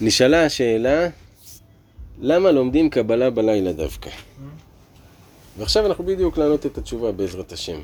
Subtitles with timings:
[0.00, 1.08] נשאלה השאלה,
[2.20, 4.10] למה לומדים קבלה בלילה דווקא?
[5.58, 7.80] ועכשיו אנחנו בדיוק לענות את התשובה בעזרת השם.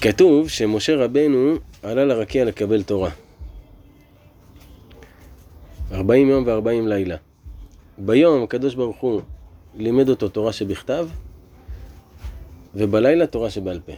[0.00, 3.10] כתוב שמשה רבנו עלה לרקיע לקבל תורה.
[5.92, 7.16] 40 יום ו-40 לילה.
[7.98, 9.20] ביום הקדוש ברוך הוא
[9.74, 11.08] לימד אותו תורה שבכתב,
[12.74, 13.92] ובלילה תורה שבעל פה.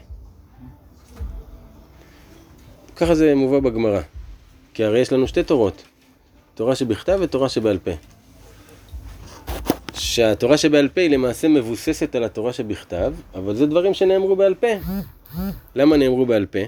[3.01, 4.01] ככה זה מובא בגמרא.
[4.75, 5.83] כי הרי יש לנו שתי תורות,
[6.55, 7.91] תורה שבכתב ותורה שבעל פה.
[9.95, 14.67] שהתורה שבעל פה היא למעשה מבוססת על התורה שבכתב, אבל זה דברים שנאמרו בעל פה.
[15.75, 16.59] למה נאמרו בעל פה?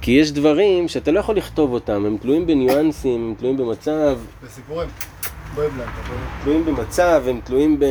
[0.00, 4.88] כי יש דברים שאתה לא יכול לכתוב אותם, הם תלויים בניואנסים, הם תלויים במצב, בסיפורים.
[6.42, 7.84] תלויים במצב, הם תלויים ב...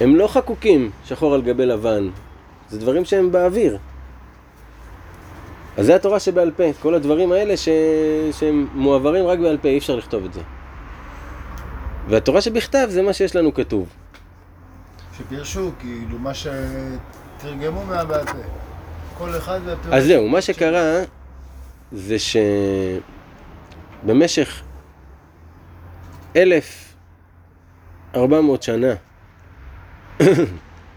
[0.00, 2.08] הם לא חקוקים שחור על גבי לבן,
[2.70, 3.78] זה דברים שהם באוויר.
[5.76, 7.68] אז זה התורה שבעל פה, כל הדברים האלה ש...
[8.32, 10.40] שהם מועברים רק בעל פה, אי אפשר לכתוב את זה.
[12.08, 13.88] והתורה שבכתב זה מה שיש לנו כתוב.
[15.18, 18.38] שפירשו, כאילו, מה שתרגמו מהבעל פה.
[19.18, 19.96] כל אחד והפירוש.
[19.96, 21.00] אז זהו, מה שקרה
[21.92, 22.16] זה
[24.04, 24.62] שבמשך
[26.36, 28.94] 1400 שנה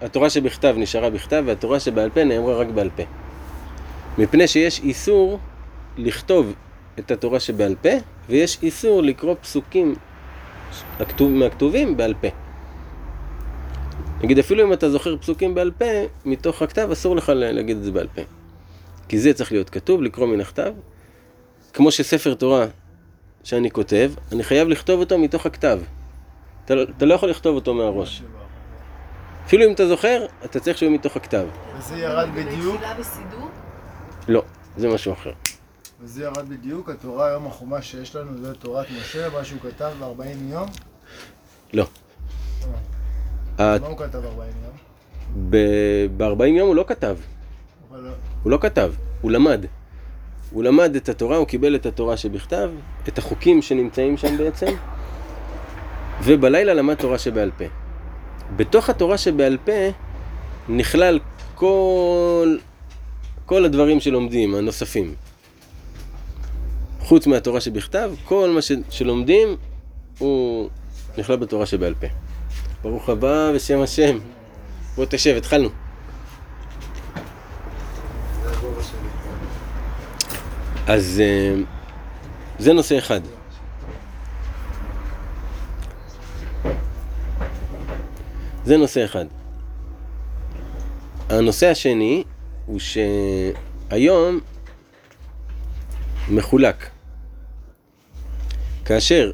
[0.02, 3.04] התורה שבכתב נשארה בכתב והתורה שבעל פה נאמרה רק בעל פה.
[4.20, 5.40] מפני שיש איסור
[5.98, 6.54] לכתוב
[7.00, 7.90] את התורה שבעל פה
[8.30, 9.96] ויש איסור לקרוא פסוקים
[11.00, 12.28] הכתוב, מהכתובים בעל פה.
[14.24, 15.86] נגיד אפילו אם אתה זוכר פסוקים בעל פה,
[16.26, 18.22] מתוך הכתב אסור לך ל- להגיד את זה בעל פה.
[19.08, 20.74] כי זה צריך להיות כתוב, לקרוא מן הכתב.
[21.74, 22.66] כמו שספר תורה
[23.44, 25.80] שאני כותב, אני חייב לכתוב אותו מתוך הכתב.
[26.66, 28.22] אתה, לא- אתה לא יכול לכתוב אותו מהראש.
[29.46, 31.46] אפילו אם אתה זוכר, אתה צריך שהוא יהיה מתוך הכתב.
[31.78, 32.82] וזה ירד בדיוק?
[34.30, 34.44] לא,
[34.78, 35.32] זה משהו אחר.
[36.02, 40.24] וזה ירד בדיוק, התורה היום החומש שיש לנו זה תורת משה, מה שהוא כתב ב-40
[40.54, 40.68] יום.
[41.74, 41.86] לא.
[43.58, 45.52] ה- מה הוא כתב ב-40 יום?
[46.18, 47.18] ב-40 יום הוא לא כתב.
[47.92, 48.10] אבל לא-
[48.44, 49.66] הוא לא כתב, הוא למד.
[50.52, 52.70] הוא למד את התורה, הוא קיבל את התורה שבכתב,
[53.08, 54.74] את החוקים שנמצאים שם בעצם,
[56.24, 57.64] ובלילה למד תורה שבעל פה.
[58.56, 59.72] בתוך התורה שבעל פה
[60.70, 61.20] נכלל
[61.56, 62.58] כל,
[63.50, 65.16] כל הדברים שלומדים, הנוספים.
[67.00, 69.48] חוץ מהתורה שבכתב, כל מה שלומדים
[70.20, 70.70] הוא
[71.18, 72.08] נכלל בתורה שבעל פה.
[72.82, 74.18] ברוך הבא בשם השם.
[74.96, 75.70] בוא תשב, התחלנו.
[80.88, 81.56] אז אה,
[82.60, 83.22] זה נושא אחד.
[88.66, 89.26] זה נושא אחד.
[91.30, 92.24] הנושא השני
[92.70, 94.40] הוא שהיום
[96.30, 96.90] מחולק.
[98.86, 99.32] כאשר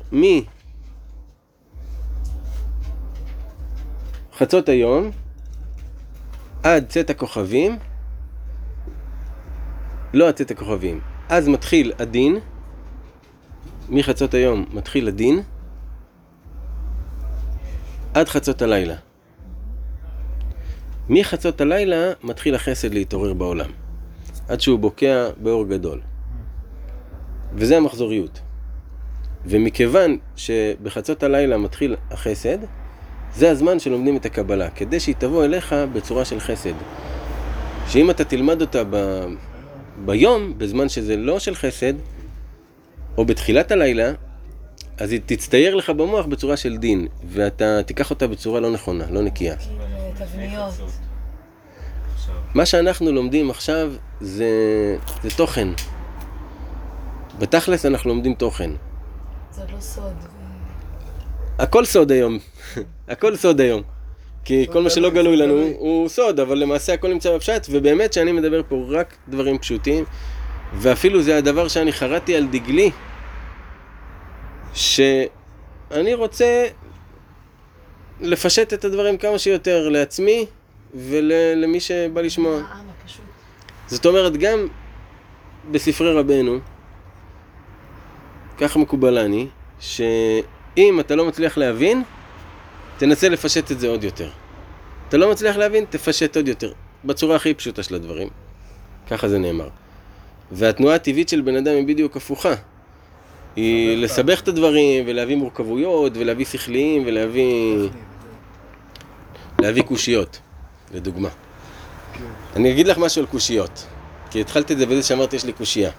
[4.31, 5.12] מחצות היום
[6.63, 7.78] עד צאת הכוכבים,
[10.13, 12.40] לא עד צאת הכוכבים, אז מתחיל הדין,
[13.90, 15.41] מחצות היום מתחיל הדין,
[18.13, 18.96] עד חצות הלילה.
[21.09, 23.69] מחצות הלילה מתחיל החסד להתעורר בעולם,
[24.47, 26.01] עד שהוא בוקע באור גדול.
[27.53, 28.39] וזה המחזוריות.
[29.45, 32.57] ומכיוון שבחצות הלילה מתחיל החסד,
[33.35, 36.73] זה הזמן שלומדים את הקבלה, כדי שהיא תבוא אליך בצורה של חסד.
[37.87, 39.25] שאם אתה תלמד אותה ב...
[40.05, 41.93] ביום, בזמן שזה לא של חסד,
[43.17, 44.11] או בתחילת הלילה,
[44.97, 49.22] אז היא תצטייר לך במוח בצורה של דין, ואתה תיקח אותה בצורה לא נכונה, לא
[49.22, 49.55] נקייה.
[50.17, 50.73] תבניות.
[52.53, 54.47] מה שאנחנו לומדים עכשיו זה,
[55.23, 55.67] זה תוכן.
[57.39, 58.71] בתכלס אנחנו לומדים תוכן.
[59.51, 60.13] זה לא סוד.
[61.59, 62.39] הכל סוד היום.
[63.11, 63.81] הכל סוד היום.
[64.45, 68.31] כי כל מה שלא גלוי לנו הוא סוד, אבל למעשה הכל נמצא בפשט, ובאמת שאני
[68.31, 70.03] מדבר פה רק דברים פשוטים,
[70.73, 72.91] ואפילו זה הדבר שאני חרטתי על דגלי,
[74.73, 76.67] שאני רוצה
[78.22, 80.46] לפשט את הדברים כמה שיותר לעצמי
[80.96, 82.56] ולמי שבא לשמוע.
[82.56, 83.26] העם הפשוט.
[83.88, 84.67] זאת אומרת, גם
[85.72, 86.59] בספרי רבנו,
[88.58, 89.47] ככה מקובלני,
[89.79, 92.03] שאם אתה לא מצליח להבין,
[92.97, 94.29] תנסה לפשט את זה עוד יותר.
[95.09, 96.73] אתה לא מצליח להבין, תפשט עוד יותר.
[97.06, 98.29] בצורה הכי פשוטה של הדברים.
[99.09, 99.70] ככה זה נאמר.
[100.52, 102.53] והתנועה הטבעית של בן אדם היא בדיוק הפוכה.
[103.55, 107.90] היא לסבך את הדברים, ולהביא מורכבויות, ולהביא שכליים, ולהביא...
[109.61, 110.40] להביא קושיות,
[110.93, 111.29] לדוגמה.
[112.55, 113.85] אני אגיד לך משהו על קושיות.
[114.31, 115.91] כי התחלתי את זה בזה שאמרתי יש לי קושייה.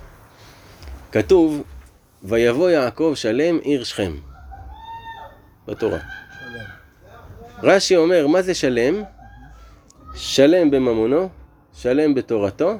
[1.13, 1.63] כתוב,
[2.23, 4.13] ויבוא יעקב שלם עיר שכם.
[5.67, 5.99] בתורה.
[7.63, 9.03] רש"י אומר, מה זה שלם?
[10.15, 11.29] שלם בממונו,
[11.75, 12.73] שלם בתורתו,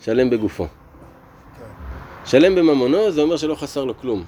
[0.00, 0.66] שלם בגופו.
[2.26, 4.24] שלם בממונו זה אומר שלא חסר לו כלום.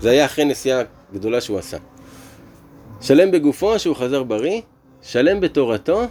[0.00, 0.82] זה היה אחרי נסיעה
[1.14, 1.76] גדולה שהוא עשה.
[3.00, 4.60] שלם בגופו שהוא חזר בריא,
[5.02, 6.02] שלם בתורתו,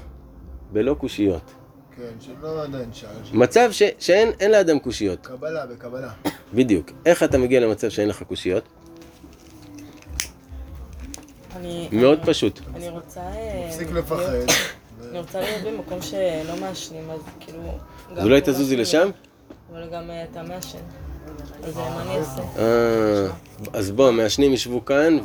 [0.72, 1.52] בלא קושיות.
[1.98, 3.10] כן, שלא עדיין שאל.
[3.34, 5.28] מצב ש, שאין אין לאדם קושיות.
[5.28, 6.12] קבלה, בקבלה.
[6.54, 6.92] בדיוק.
[7.06, 8.64] איך אתה מגיע למצב שאין לך קושיות?
[11.56, 12.60] אני, מאוד פשוט.
[12.76, 13.20] אני רוצה...
[13.20, 14.34] אה, תפסיק לפחד.
[15.10, 17.64] אני רוצה להיות במקום שלא מעשנים, אז כאילו...
[18.12, 19.10] גם אז אולי תזוזי לשם?
[19.72, 21.03] אבל גם אה, אתה מעשן.
[21.68, 22.18] אז מה אני?
[22.58, 23.28] אה,
[23.74, 25.18] אז בוא, המעשנים ישבו כאן.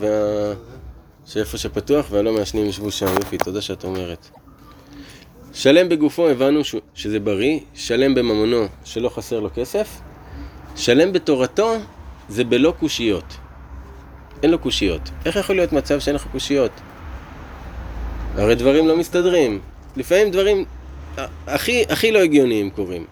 [1.26, 3.06] שאיפה שפתוח, והלא מעשנים ישבו שם.
[3.06, 4.28] יופי, תודה שאת אומרת.
[5.52, 6.74] שלם בגופו הבנו ש...
[6.94, 10.00] שזה בריא, שלם בממונו שלא חסר לו כסף,
[10.76, 11.74] שלם בתורתו
[12.28, 13.36] זה בלא קושיות.
[14.42, 15.10] אין לו קושיות.
[15.24, 16.72] איך יכול להיות מצב שאין לך קושיות?
[18.34, 19.60] הרי דברים לא מסתדרים.
[19.96, 20.64] לפעמים דברים
[21.46, 23.04] הכי, הכי לא הגיוניים קורים.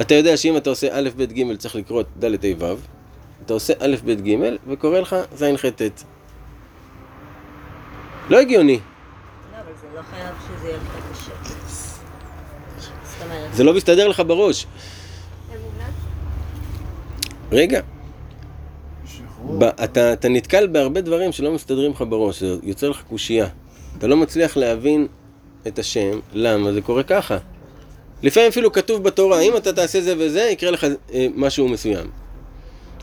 [0.00, 2.74] אתה יודע שאם אתה עושה א', ב', ג' צריך לקרוא ד', ה', ו',
[3.44, 4.36] אתה עושה א', ב', ג'
[4.68, 6.04] וקורא לך ז', ח', ט'.
[8.30, 8.72] לא הגיוני.
[8.72, 11.30] לא, אבל זה לא חייב שזה יהיה לך קשה.
[13.04, 14.66] זאת אומרת, זה לא מסתדר לך בראש.
[17.52, 17.80] רגע,
[19.06, 19.58] שחרור.
[19.58, 23.46] ב- אתה, אתה נתקל בהרבה דברים שלא מסתדרים לך בראש, זה יוצר לך קושייה.
[23.98, 25.06] אתה לא מצליח להבין
[25.66, 27.38] את השם, למה זה קורה ככה.
[28.22, 32.10] לפעמים אפילו כתוב בתורה, אם אתה תעשה זה וזה, יקרה לך אה, משהו מסוים.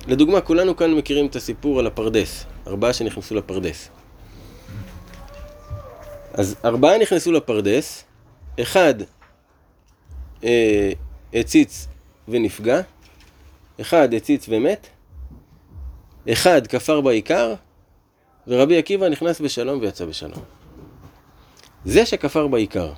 [0.07, 2.45] לדוגמה, כולנו כאן מכירים את הסיפור על הפרדס.
[2.67, 3.89] ארבעה שנכנסו לפרדס.
[6.33, 8.03] אז ארבעה נכנסו לפרדס,
[8.61, 8.93] אחד
[10.43, 10.91] אה,
[11.33, 11.87] הציץ
[12.27, 12.81] ונפגע,
[13.81, 14.87] אחד הציץ ומת,
[16.31, 17.53] אחד כפר בעיקר,
[18.47, 20.43] ורבי עקיבא נכנס בשלום ויצא בשלום.
[21.85, 22.93] זה שכפר בעיקר,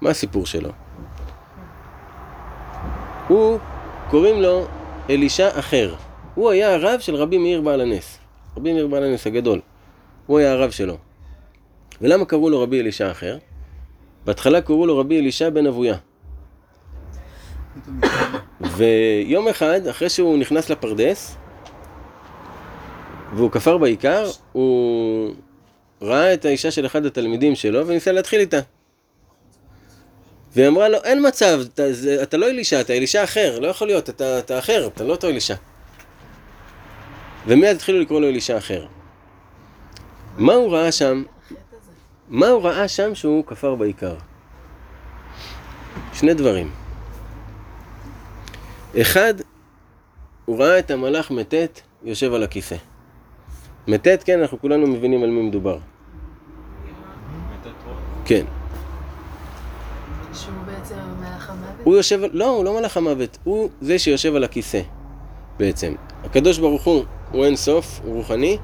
[0.00, 0.70] מה הסיפור שלו?
[3.30, 3.58] הוא,
[4.10, 4.66] קוראים לו
[5.10, 5.94] אלישע אחר.
[6.34, 8.18] הוא היה הרב של רבי מאיר בעל הנס.
[8.56, 9.60] רבי מאיר בעל הנס הגדול.
[10.26, 10.96] הוא היה הרב שלו.
[12.00, 13.38] ולמה קראו לו רבי אלישע אחר?
[14.24, 15.96] בהתחלה קראו לו רבי אלישע בן אבויה.
[18.60, 21.36] ויום אחד, אחרי שהוא נכנס לפרדס,
[23.34, 25.34] והוא כפר בעיקר, הוא
[26.02, 28.60] ראה את האישה של אחד התלמידים שלו וניסה להתחיל איתה.
[30.56, 33.86] והיא אמרה לו, אין מצב, אתה, זה, אתה לא אלישע, אתה אלישע אחר, לא יכול
[33.86, 35.54] להיות, אתה, אתה אחר, אתה לא אותו אלישע.
[37.46, 38.86] ומיד התחילו לקרוא לו אלישע אחר.
[40.38, 41.22] מה הוא ראה שם?
[42.28, 44.14] מה הוא ראה שם שהוא כפר בעיקר?
[46.12, 46.70] שני דברים.
[49.00, 49.34] אחד,
[50.44, 52.76] הוא ראה את המלאך מטט יושב על הכיסא.
[53.88, 55.78] מטט, כן, אנחנו כולנו מבינים על מי מדובר.
[58.24, 58.44] כן.
[60.34, 61.69] שהוא בעצם מלאך המוות?
[61.84, 64.80] הוא יושב, לא, הוא לא מלאך המוות, הוא זה שיושב על הכיסא,
[65.58, 65.94] בעצם.
[66.24, 68.58] הקדוש ברוך הוא, הוא אין סוף, הוא רוחני.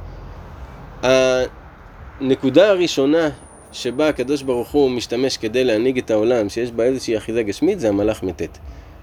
[1.03, 3.29] הנקודה הראשונה
[3.73, 7.89] שבה הקדוש ברוך הוא משתמש כדי להנהיג את העולם, שיש בה איזושהי אחיזה גשמית, זה
[7.89, 8.59] המלאך מטט.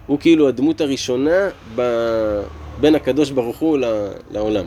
[0.07, 1.81] הוא כאילו הדמות הראשונה ב...
[2.81, 3.85] בין הקדוש ברוך הוא ל...
[4.31, 4.65] לעולם.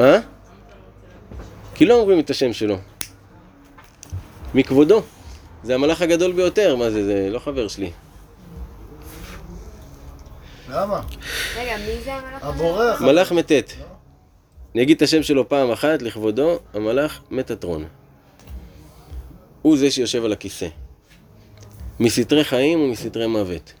[0.00, 0.18] אה?
[1.74, 2.76] כי לא אומרים את השם שלו.
[4.54, 5.02] מכבודו.
[5.66, 7.90] זה המלאך הגדול ביותר, מה זה, זה לא חבר שלי.
[10.70, 11.00] למה?
[11.56, 12.44] רגע, מי זה המלאך?
[12.44, 13.00] הבורח.
[13.00, 13.72] מלאך מטט.
[14.74, 17.84] אני אגיד את השם שלו פעם אחת לכבודו, המלאך מטטרון.
[19.62, 20.68] הוא זה שיושב על הכיסא.
[22.00, 23.72] מסתרי חיים ומסתרי מוות.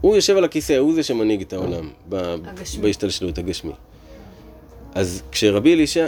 [0.00, 2.34] הוא יושב על הכיסא, הוא זה שמנהיג את העולם ב-.
[2.80, 3.72] בהשתלשלות הגשמי.
[4.94, 6.06] אז כשרבי אלישע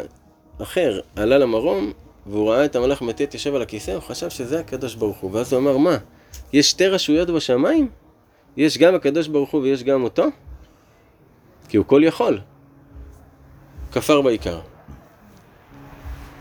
[0.62, 1.93] אחר עלה למרום
[2.28, 5.30] והוא ראה את המלאך מטט יושב על הכיסא, הוא חשב שזה הקדוש ברוך הוא.
[5.33, 5.97] ואז הוא אמר, מה,
[6.52, 7.88] יש שתי רשויות בשמיים?
[8.56, 10.25] יש גם הקדוש ברוך הוא ויש גם אותו?
[11.68, 12.40] כי הוא כל יכול.
[13.92, 14.61] כפר בעיקר.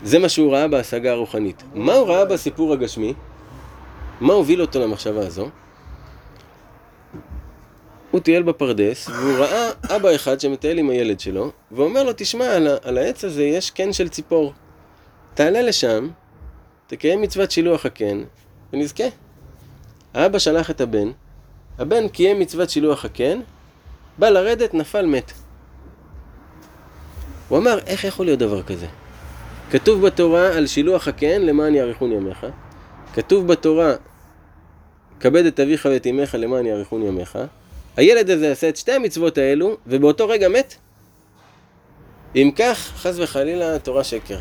[0.04, 1.62] זה מה שהוא ראה בהשגה הרוחנית.
[1.74, 3.14] מה הוא ראה בסיפור הגשמי?
[4.20, 5.48] מה הוביל אותו למחשבה הזו?
[8.10, 12.68] הוא טייל בפרדס, והוא ראה אבא אחד שמטייל עם הילד שלו, ואומר לו, תשמע, על,
[12.82, 14.52] על העץ הזה יש קן של ציפור.
[15.36, 16.08] תעלה לשם,
[16.86, 18.22] תקיים מצוות שילוח הקן,
[18.72, 19.04] ונזכה.
[20.14, 21.10] האבא שלח את הבן,
[21.78, 23.40] הבן קיים מצוות שילוח הקן,
[24.18, 25.32] בא לרדת, נפל, מת.
[27.48, 28.86] הוא אמר, איך יכול להיות דבר כזה?
[29.70, 32.46] כתוב בתורה על שילוח הקן למען יאריכון ימיך.
[33.14, 33.94] כתוב בתורה,
[35.20, 37.38] כבד את אביך ואת אמך למען יאריכון ימיך.
[37.96, 40.74] הילד הזה עשה את שתי המצוות האלו, ובאותו רגע מת.
[42.36, 44.38] אם כך, חס וחלילה, תורה שקר.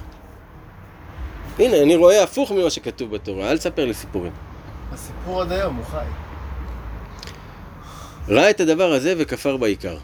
[1.59, 4.31] הנה, אני רואה הפוך ממה שכתוב בתורה, אל תספר לי סיפורים.
[4.91, 6.05] הסיפור עד היום, הוא חי.
[8.27, 9.97] ראה את הדבר הזה וכפר בעיקר.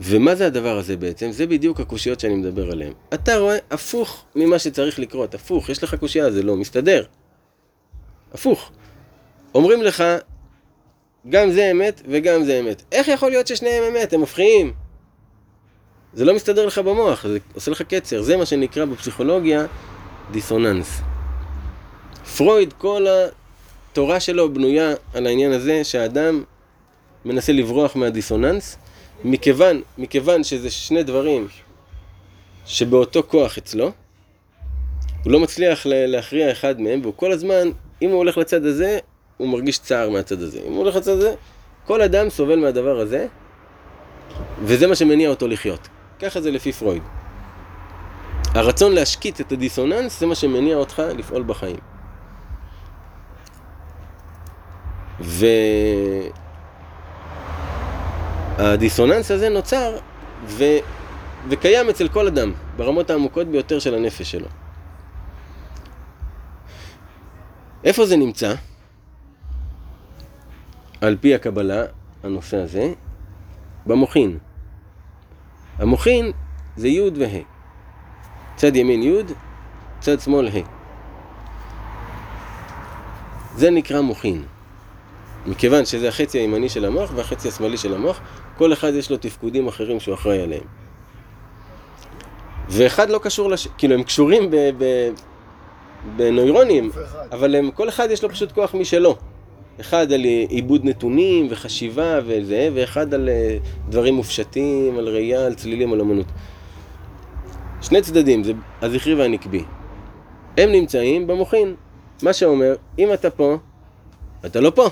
[0.00, 1.32] ומה זה הדבר הזה בעצם?
[1.32, 2.92] זה בדיוק הקושיות שאני מדבר עליהן.
[3.14, 7.04] אתה רואה הפוך ממה שצריך לקרות, הפוך, יש לך קושייה, זה לא מסתדר.
[8.34, 8.70] הפוך.
[9.54, 10.04] אומרים לך,
[11.28, 12.82] גם זה אמת וגם זה אמת.
[12.92, 14.12] איך יכול להיות ששניהם אמת?
[14.12, 14.85] הם מפחיעים.
[16.16, 18.22] זה לא מסתדר לך במוח, זה עושה לך קצר.
[18.22, 19.66] זה מה שנקרא בפסיכולוגיה
[20.30, 21.00] דיסוננס.
[22.36, 23.06] פרויד, כל
[23.92, 26.44] התורה שלו בנויה על העניין הזה שהאדם
[27.24, 28.78] מנסה לברוח מהדיסוננס,
[29.24, 31.48] מכיוון, מכיוון שזה שני דברים
[32.66, 33.90] שבאותו כוח אצלו,
[35.24, 37.70] הוא לא מצליח לה- להכריע אחד מהם, והוא כל הזמן,
[38.02, 38.98] אם הוא הולך לצד הזה,
[39.36, 40.60] הוא מרגיש צער מהצד הזה.
[40.66, 41.34] אם הוא הולך לצד הזה,
[41.86, 43.26] כל אדם סובל מהדבר הזה,
[44.64, 45.88] וזה מה שמניע אותו לחיות.
[46.20, 47.02] ככה זה לפי פרויד.
[48.54, 51.76] הרצון להשקיט את הדיסוננס זה מה שמניע אותך לפעול בחיים.
[58.58, 59.96] והדיסוננס הזה נוצר
[60.46, 60.64] ו...
[61.48, 64.46] וקיים אצל כל אדם, ברמות העמוקות ביותר של הנפש שלו.
[67.84, 68.54] איפה זה נמצא?
[71.00, 71.82] על פי הקבלה,
[72.22, 72.92] הנושא הזה,
[73.86, 74.38] במוחין.
[75.78, 76.32] המוחין
[76.76, 77.42] זה י' וה'.
[78.56, 79.22] צד ימין י',
[80.00, 80.60] צד שמאל ה'.
[83.56, 84.44] זה נקרא מוחין.
[85.46, 88.20] מכיוון שזה החצי הימני של המוח והחצי השמאלי של המוח,
[88.58, 90.64] כל אחד יש לו תפקודים אחרים שהוא אחראי עליהם.
[92.68, 93.68] ואחד לא קשור לש...
[93.78, 94.56] כאילו הם קשורים ב...
[94.56, 94.84] ב...
[96.16, 96.90] בנוירונים.
[97.32, 99.16] אבל הם, כל אחד יש לו פשוט כוח משלו.
[99.80, 105.92] אחד על עיבוד נתונים וחשיבה וזה, ואחד על אה, דברים מופשטים, על ראייה, על צלילים,
[105.92, 106.26] על אמנות.
[107.82, 108.52] שני צדדים, זה
[108.82, 109.64] הזכרי והנקבי.
[110.56, 111.74] הם נמצאים במוחין.
[112.22, 113.56] מה שאומר, אם אתה פה,
[114.46, 114.86] אתה לא פה.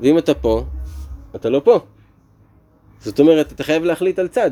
[0.00, 0.64] ואם אתה פה,
[1.34, 1.80] אתה לא פה.
[3.00, 4.50] זאת אומרת, אתה חייב להחליט על צד.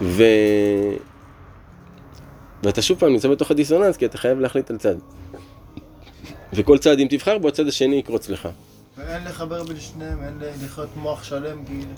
[0.00, 0.22] ו...
[2.62, 4.94] ואתה שוב פעם נמצא בתוך הדיסוננס, כי אתה חייב להחליט על צד.
[6.52, 8.48] וכל צד, אם תבחר בו, הצד השני יקרוץ לך.
[8.96, 11.92] ואין לחבר בין שניהם, אין לחיות מוח שלם, כאילו.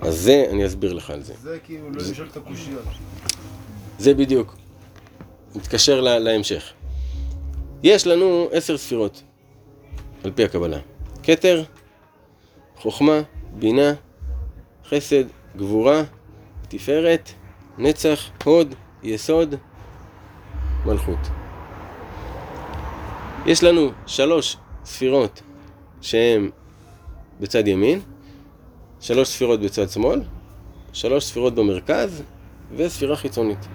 [0.00, 1.34] אז זה, אני אסביר לך על זה.
[1.42, 2.84] זה כאילו לא למשול את הקושיות.
[3.98, 4.56] זה בדיוק.
[5.54, 6.72] מתקשר לה, להמשך.
[7.82, 9.22] יש לנו עשר ספירות,
[10.24, 10.78] על פי הקבלה.
[11.22, 11.62] כתר,
[12.76, 13.20] חוכמה,
[13.52, 13.92] בינה,
[14.88, 15.24] חסד,
[15.56, 16.02] גבורה,
[16.68, 17.30] תפארת,
[17.78, 19.54] נצח, הוד, יסוד,
[20.86, 21.18] מלכות.
[23.46, 25.42] יש לנו שלוש ספירות
[26.00, 26.50] שהן
[27.40, 28.00] בצד ימין,
[29.00, 30.22] שלוש ספירות בצד שמאל,
[30.92, 32.22] שלוש ספירות במרכז
[32.76, 33.66] וספירה חיצונית.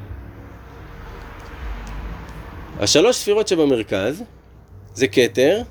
[2.79, 4.23] השלוש ספירות שבמרכז
[4.93, 5.61] זה כתר,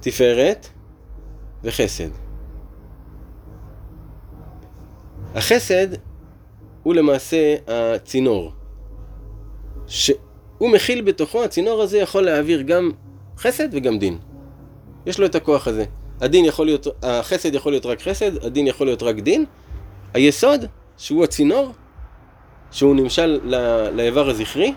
[0.00, 0.68] תפארת
[1.64, 2.10] וחסד.
[5.34, 5.86] החסד
[6.82, 8.52] הוא למעשה הצינור,
[9.88, 10.20] שהוא
[10.60, 12.90] מכיל בתוכו, הצינור הזה יכול להעביר גם
[13.38, 14.18] חסד וגם דין.
[15.06, 15.84] יש לו את הכוח הזה.
[16.20, 19.44] הדין יכול להיות, החסד יכול להיות רק חסד, הדין יכול להיות רק דין.
[20.14, 20.64] היסוד,
[20.96, 21.72] שהוא הצינור,
[22.70, 23.40] שהוא נמשל
[23.92, 24.74] לאיבר הזכרי,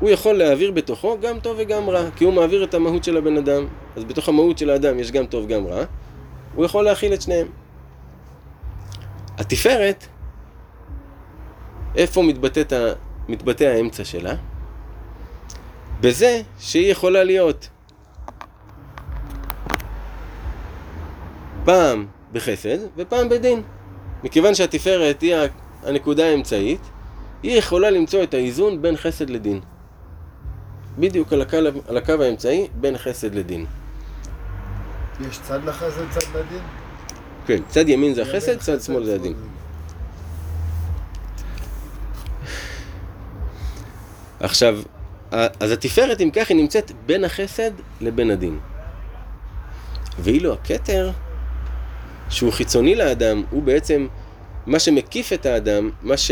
[0.00, 3.36] הוא יכול להעביר בתוכו גם טוב וגם רע, כי הוא מעביר את המהות של הבן
[3.36, 3.66] אדם.
[3.96, 5.84] אז בתוך המהות של האדם יש גם טוב גם רע,
[6.54, 7.46] הוא יכול להכיל את שניהם.
[9.38, 10.06] התפארת,
[11.96, 12.72] איפה מתבטאת,
[13.28, 14.34] מתבטא האמצע שלה?
[16.00, 17.68] בזה שהיא יכולה להיות
[21.64, 23.62] פעם בחסד ופעם בדין.
[24.24, 25.34] מכיוון שהתפארת היא
[25.82, 26.80] הנקודה האמצעית,
[27.42, 29.60] היא יכולה למצוא את האיזון בין חסד לדין.
[30.98, 31.56] בדיוק על הקו,
[31.88, 33.66] על הקו האמצעי בין חסד לדין.
[35.28, 36.62] יש צד לחסד, צד לדין?
[37.46, 39.34] כן, צד ימין זה החסד, צד שמאל זה הדין.
[44.40, 44.78] עכשיו,
[45.30, 48.58] אז התפארת, אם כך, היא נמצאת בין החסד לבין הדין.
[50.18, 51.10] ואילו הכתר,
[52.28, 54.06] שהוא חיצוני לאדם, הוא בעצם
[54.66, 56.30] מה שמקיף את האדם, מה ש...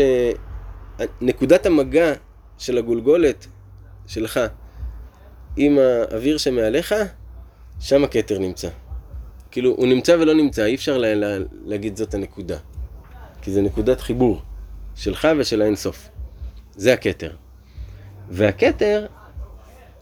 [1.21, 2.13] נקודת המגע
[2.57, 3.47] של הגולגולת
[4.07, 4.39] שלך
[5.57, 6.95] עם האוויר שמעליך,
[7.79, 8.69] שם הכתר נמצא.
[9.51, 12.57] כאילו, הוא נמצא ולא נמצא, אי אפשר לה, לה, להגיד זאת הנקודה.
[13.41, 14.41] כי זה נקודת חיבור
[14.95, 16.09] שלך ושל האינסוף.
[16.75, 17.31] זה הכתר.
[18.29, 19.05] והכתר,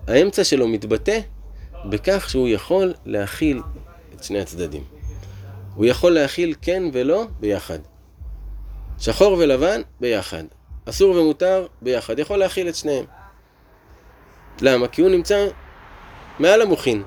[0.08, 1.20] האמצע שלו מתבטא
[1.86, 3.62] בכך שהוא יכול להכיל
[4.16, 4.84] את שני הצדדים.
[5.76, 7.80] הוא יכול להכיל כן ולא ביחד.
[9.00, 10.44] שחור ולבן ביחד.
[10.90, 12.20] אסור ומותר ביחד.
[12.20, 13.06] יכול להכיל את שניהם.
[14.62, 14.88] למה?
[14.88, 15.48] כי הוא נמצא
[16.40, 17.04] מעל המוחין.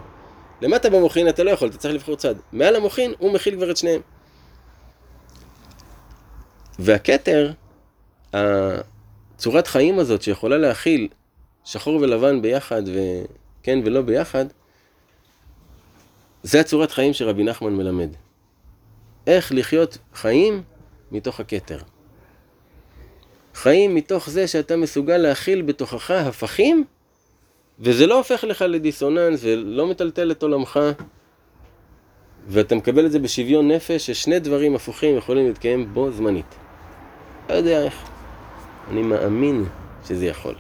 [0.63, 2.35] למטה במוחין אתה לא יכול, אתה צריך לבחור צד.
[2.53, 4.01] מעל המוחין הוא מכיל כבר את שניהם.
[6.79, 7.53] והכתר,
[9.37, 11.09] הצורת חיים הזאת שיכולה להכיל
[11.65, 14.45] שחור ולבן ביחד וכן ולא ביחד,
[16.43, 18.09] זה הצורת חיים שרבי נחמן מלמד.
[19.27, 20.63] איך לחיות חיים
[21.13, 21.79] מתוך הכתר.
[23.55, 26.85] חיים מתוך זה שאתה מסוגל להכיל בתוכך הפכים,
[27.81, 30.81] וזה לא הופך לך לדיסוננס ולא מטלטל את עולמך,
[32.49, 36.55] ואתה מקבל את זה בשוויון נפש, ששני דברים הפוכים יכולים להתקיים בו זמנית.
[37.49, 38.16] לא יודע איך.
[38.91, 39.65] אני מאמין
[40.05, 40.55] שזה יכול.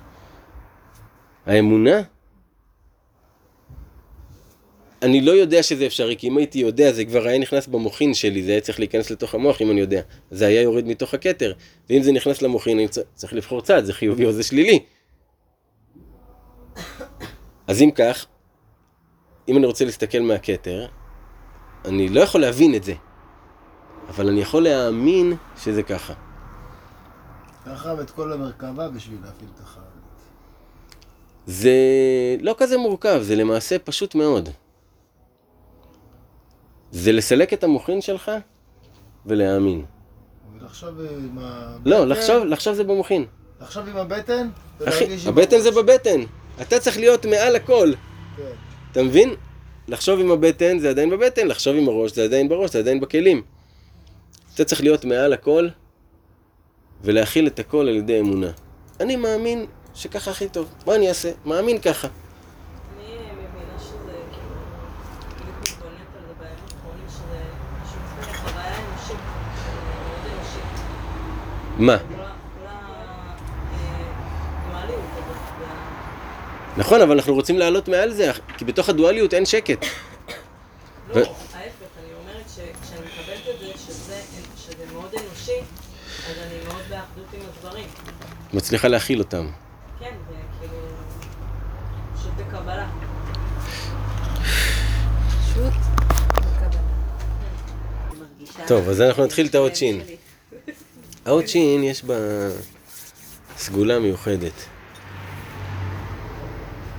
[1.47, 2.02] האמונה
[5.02, 8.42] אני לא יודע שזה אפשרי, כי אם הייתי יודע, זה כבר היה נכנס במוחין שלי,
[8.42, 10.00] זה היה צריך להיכנס לתוך המוח אם אני יודע.
[10.30, 11.52] זה היה יורד מתוך הכתר.
[11.90, 14.80] ואם זה נכנס למוחין, אני צריך לבחור צד, זה חיובי או זה שלילי.
[17.66, 18.26] אז אם כך,
[19.49, 20.87] אם אני רוצה להסתכל מהכתר,
[21.85, 22.95] אני לא יכול להבין את זה,
[24.09, 26.25] אבל אני יכול להאמין שזה ככה.
[27.66, 29.90] ככה ואת כל המרכבה בשביל להפעיל את החרדית.
[31.46, 31.70] זה
[32.40, 34.49] לא כזה מורכב, זה למעשה פשוט מאוד.
[36.90, 38.30] זה לסלק את המוחין שלך
[39.26, 39.85] ולהאמין.
[40.54, 41.90] ולחשוב עם הבטן.
[41.90, 43.26] לא, לחשוב, לחשוב זה במוחין.
[43.61, 44.49] לחשוב עם הבטן.
[44.88, 45.70] אחי, ולהרגיש עם הבטן זה.
[45.70, 46.20] בבטן.
[46.61, 47.92] אתה צריך להיות מעל הכל.
[48.37, 48.42] כן.
[48.92, 49.35] אתה מבין?
[49.88, 53.42] לחשוב עם הבטן זה עדיין בבטן, לחשוב עם הראש זה עדיין בראש, זה עדיין בכלים.
[54.54, 55.68] אתה צריך להיות מעל הכל
[57.05, 58.50] ולהכיל את הכל על ידי אמונה.
[59.00, 60.69] אני מאמין שככה הכי טוב.
[60.87, 61.30] מה אני אעשה?
[61.45, 62.09] מאמין ככה.
[62.09, 63.17] כאילו.
[71.78, 71.97] מה?
[71.99, 72.67] כל ה- כל
[74.73, 79.85] הדואליות הזאת, וה- נכון, אבל אנחנו רוצים לעלות מעל זה, כי בתוך הדואליות אין שקט.
[81.09, 82.67] לא, ו- ההפך, אני אומרת שכשאני
[83.06, 84.21] מקבלת את זה, שזה
[84.56, 85.52] שזה מאוד אנושי,
[86.30, 87.87] אז אני מאוד באחדות עם הדברים.
[88.56, 89.47] מצליחה להכיל אותם.
[89.99, 90.78] כן, זה כאילו,
[92.14, 92.88] פשוט בקבלה.
[95.42, 95.73] פשוט
[96.36, 96.80] בקבלה.
[98.66, 100.00] טוב, אז אנחנו נתחיל את האות שין.
[100.06, 100.16] שלי.
[101.25, 102.14] האות שין יש בה
[103.56, 104.64] סגולה מיוחדת.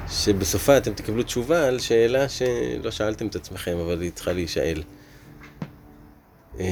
[0.09, 4.83] שבסופה אתם תקבלו תשובה על שאלה שלא שאלתם את עצמכם, אבל היא צריכה להישאל.
[6.59, 6.65] אמ,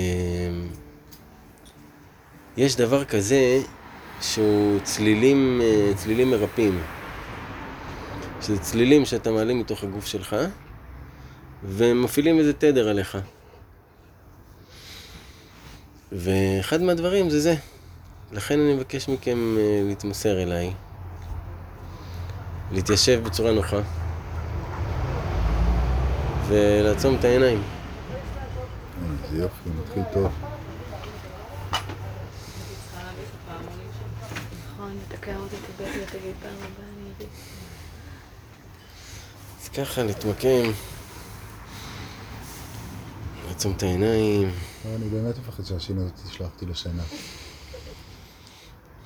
[2.58, 3.60] יש דבר כזה
[4.21, 6.82] שהוא צלילים, אה, צלילים מרפאים.
[8.41, 10.36] שזה צלילים שאתה מעלה מתוך הגוף שלך,
[11.63, 13.17] ומפעילים איזה תדר עליך.
[16.12, 17.56] ואחד מהדברים זה זה.
[18.32, 20.73] לכן אני מבקש מכם אה, להתמסר אליי.
[22.71, 23.80] להתיישב בצורה נוחה.
[26.47, 27.62] ולעצום את העיניים.
[29.32, 30.32] זה יופי, מתחיל טוב.
[30.32, 30.47] צריכה
[33.06, 34.08] להביא את הפעמונים שלי.
[34.73, 37.28] נכון, תתקע אותי, תביא אותי, תגיד פעם הבאה, אני אגיד.
[39.62, 40.72] אז ככה, להתמקם.
[43.48, 44.52] לעצום את העיניים.
[44.86, 47.04] אני באמת מפחד שהשין הזאת תשלח אותי לשינה.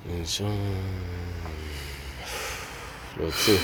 [0.06, 0.74] לנשום.
[3.16, 3.58] להוציא.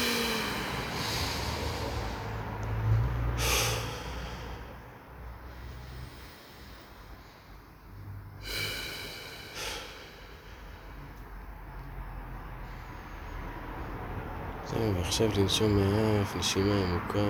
[15.17, 17.29] זהו, ועכשיו לנשום מהאף, נשימה עמוקה,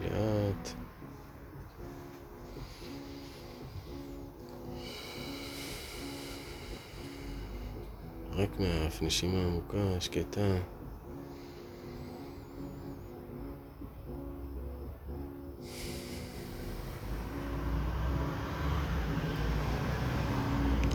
[0.00, 0.68] לאט.
[8.32, 10.58] רק מהאף, נשימה עמוקה, שקטה.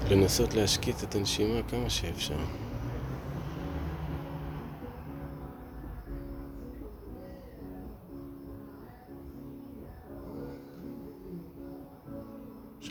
[0.10, 2.63] לנסות להשקיט את הנשימה כמה שאפשר.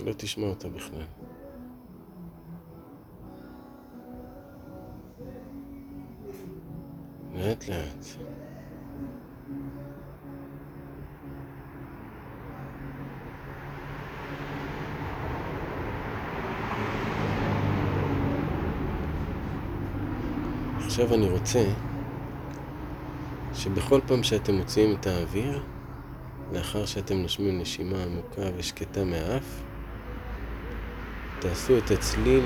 [0.03, 1.03] שלא תשמע אותה בכלל.
[7.35, 8.07] לאט לאט.
[20.85, 21.65] עכשיו אני רוצה
[23.55, 25.63] שבכל פעם שאתם מוציאים את האוויר,
[26.53, 29.63] לאחר שאתם נושמים נשימה עמוקה ושקטה מהאף,
[31.43, 32.45] תעשו את הצליל.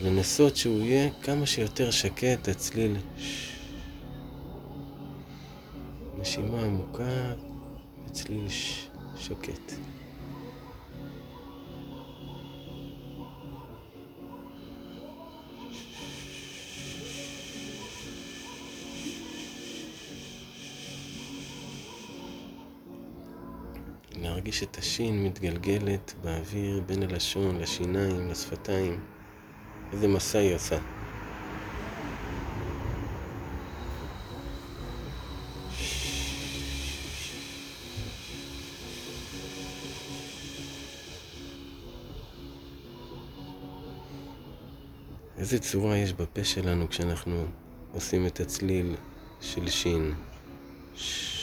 [0.00, 2.96] לנסות שהוא יהיה כמה שיותר שקט, הצליל.
[6.18, 7.32] נשימה עמוקה,
[8.32, 9.72] וצליל ש- שקט.
[24.16, 29.00] להרגיש את השין מתגלגלת באוויר בין הלשון לשיניים, לשפתיים.
[29.92, 30.78] איזה מסע היא עושה.
[45.52, 47.44] איזה צורה יש בפה שלנו כשאנחנו
[47.92, 48.94] עושים את הצליל
[49.40, 50.14] של שין.
[50.14, 51.41] כמה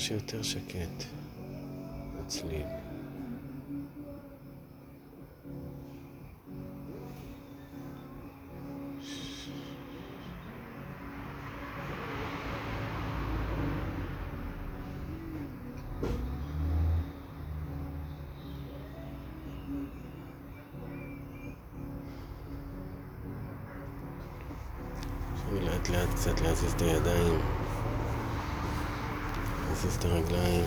[0.00, 1.04] שיותר שקט.
[25.32, 27.59] עכשיו לאט לאט קצת להזיז את הידיים.
[29.70, 30.64] להזיז את הרגליים.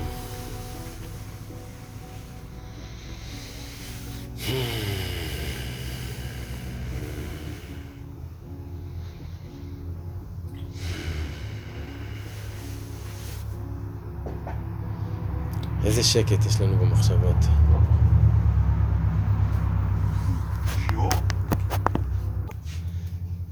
[15.86, 17.36] איזה שקט יש לנו במחשבות.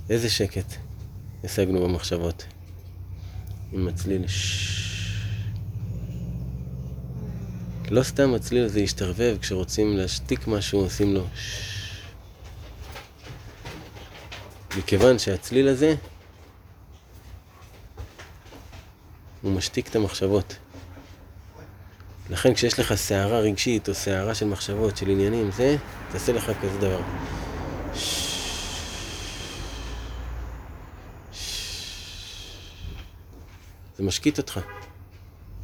[0.09, 0.73] איזה שקט
[1.43, 2.45] השגנו במחשבות.
[3.71, 4.70] עם הצליל ששש.
[7.91, 11.27] לא סתם הצליל הזה ישתרבב, כשרוצים להשתיק משהו עושים לו.
[14.77, 15.95] מכיוון שהצליל הזה
[19.41, 20.55] הוא משתיק את המחשבות.
[22.29, 25.77] לכן כשיש לך סערה רגשית או סערה של מחשבות, של עניינים, זה,
[26.11, 27.01] תעשה לך כזה דבר.
[33.97, 34.59] זה משקיט אותך.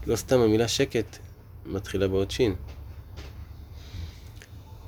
[0.07, 1.17] לא סתם המילה שקט
[1.67, 2.55] מתחילה בעוד שין.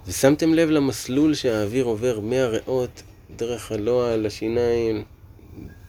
[0.08, 3.02] ושמתם לב למסלול שהאוויר עובר מהריאות,
[3.36, 5.04] דרך הלוע לשיניים,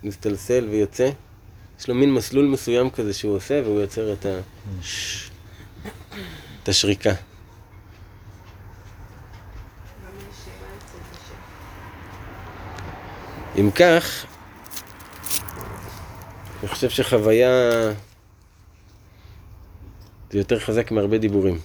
[0.03, 1.11] מסתלסל ויוצא?
[1.81, 4.40] יש לו מין מסלול מסוים כזה שהוא עושה והוא יוצר את ה...
[6.62, 7.12] את השריקה.
[13.59, 14.26] אם כך,
[16.61, 17.50] אני חושב שחוויה
[20.31, 21.59] זה יותר חזק מהרבה דיבורים.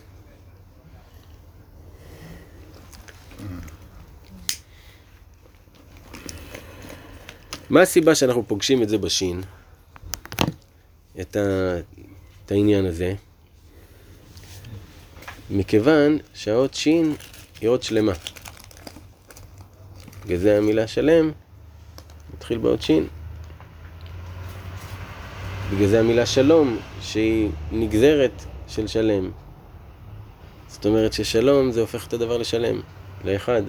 [7.69, 9.41] מה הסיבה שאנחנו פוגשים את זה בשין?
[11.21, 11.78] את, ה...
[12.45, 13.13] את העניין הזה?
[15.49, 17.15] מכיוון שהאות שין
[17.62, 18.13] היא אות שלמה.
[20.25, 21.32] בגלל זה המילה שלם
[22.34, 23.08] מתחיל באות שין.
[25.71, 28.32] בגלל זה המילה שלום, שהיא נגזרת
[28.75, 29.31] של שלם.
[30.67, 32.81] זאת אומרת ששלום זה הופך את הדבר לשלם,
[33.23, 33.61] לאחד.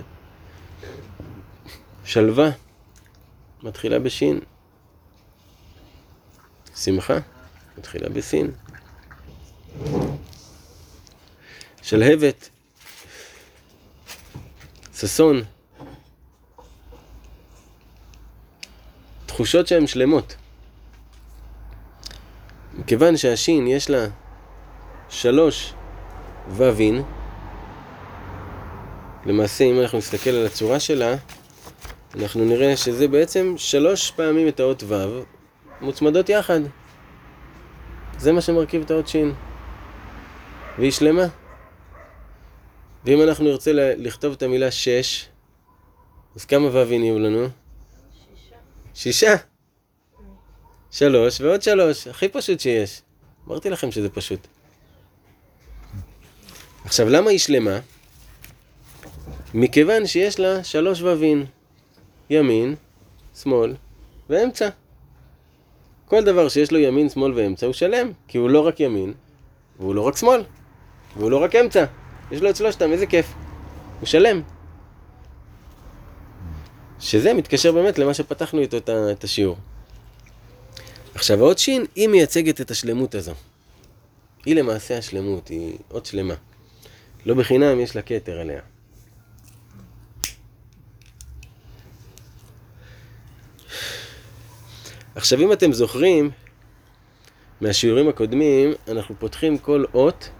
[2.05, 2.51] שלווה
[3.63, 4.41] מתחילה בשין.
[6.77, 7.19] שמחה
[7.79, 8.51] מתחילה בסין.
[11.83, 12.49] שלהבת,
[14.95, 15.43] ששון,
[19.27, 20.37] תחושות שהן שלמות.
[22.75, 24.07] מכיוון שהשין יש לה
[25.09, 25.75] שלוש
[26.49, 27.03] ו"ים,
[29.27, 31.15] למעשה אם אנחנו נסתכל על הצורה שלה,
[32.15, 35.23] אנחנו נראה שזה בעצם שלוש פעמים את האות ו',
[35.81, 36.61] מוצמדות יחד.
[38.19, 39.35] זה מה שמרכיב את האות שין.
[40.79, 41.27] והיא שלמה.
[43.05, 45.29] ואם אנחנו נרצה לכתוב את המילה שש,
[46.37, 47.49] אז כמה ו"ים יהיו לנו?
[48.95, 49.35] שישה.
[50.91, 53.03] שלוש ועוד שלוש, הכי פשוט שיש.
[53.49, 54.56] אמרתי לכם שזה פשוט.
[56.87, 57.79] עכשיו, למה היא שלמה?
[59.55, 61.47] מכיוון שיש לה שלוש ו"ים.
[62.31, 62.75] ימין,
[63.43, 63.75] שמאל
[64.31, 64.69] ואמצע.
[66.07, 69.13] כל דבר שיש לו ימין, שמאל ואמצע הוא שלם, כי הוא לא רק ימין,
[69.79, 70.43] והוא לא רק שמאל,
[71.17, 71.85] והוא לא רק אמצע.
[72.31, 73.27] יש לו את שלושתם, איזה כיף.
[74.01, 74.43] הוא שלם.
[77.01, 78.77] שזה מתקשר באמת למה שפתחנו איתו
[79.13, 79.57] את השיעור.
[81.15, 83.33] עכשיו, האות שין, היא מייצגת את השלמות הזו.
[84.45, 86.35] היא למעשה השלמות, היא אות שלמה.
[87.27, 88.61] לא בחינם יש לה כתר עליה.
[95.15, 96.31] עכשיו, אם אתם זוכרים,
[97.61, 100.31] מהשיעורים הקודמים, אנחנו פותחים כל אות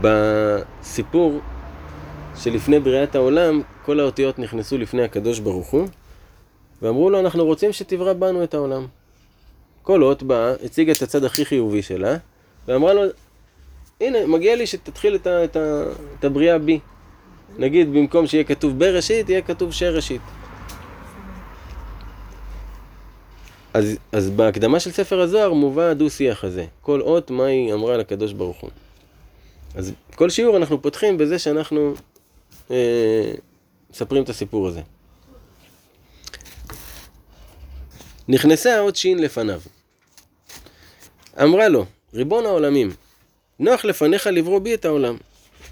[0.00, 1.40] בסיפור
[2.36, 5.88] שלפני בריאת העולם, כל האותיות נכנסו לפני הקדוש ברוך הוא,
[6.82, 8.86] ואמרו לו, אנחנו רוצים שתברא בנו את העולם.
[9.82, 12.16] כל אות באה, הציגה את הצד הכי חיובי שלה,
[12.68, 13.02] ואמרה לו,
[14.00, 15.82] הנה, מגיע לי שתתחיל את, ה, את, ה,
[16.18, 16.80] את הבריאה בי.
[17.58, 20.20] נגיד, במקום שיהיה כתוב בראשית, יהיה כתוב שראשית.
[23.74, 26.66] אז, אז בהקדמה של ספר הזוהר מובא הדו-שיח הזה.
[26.82, 28.70] כל אות, מה היא אמרה לקדוש ברוך הוא.
[29.74, 31.94] אז כל שיעור אנחנו פותחים בזה שאנחנו
[32.70, 33.32] אה,
[33.90, 34.80] מספרים את הסיפור הזה.
[38.28, 39.60] נכנסה האות שין לפניו.
[41.42, 41.84] אמרה לו,
[42.14, 42.90] ריבון העולמים,
[43.58, 45.16] נוח לפניך לברוא בי את העולם,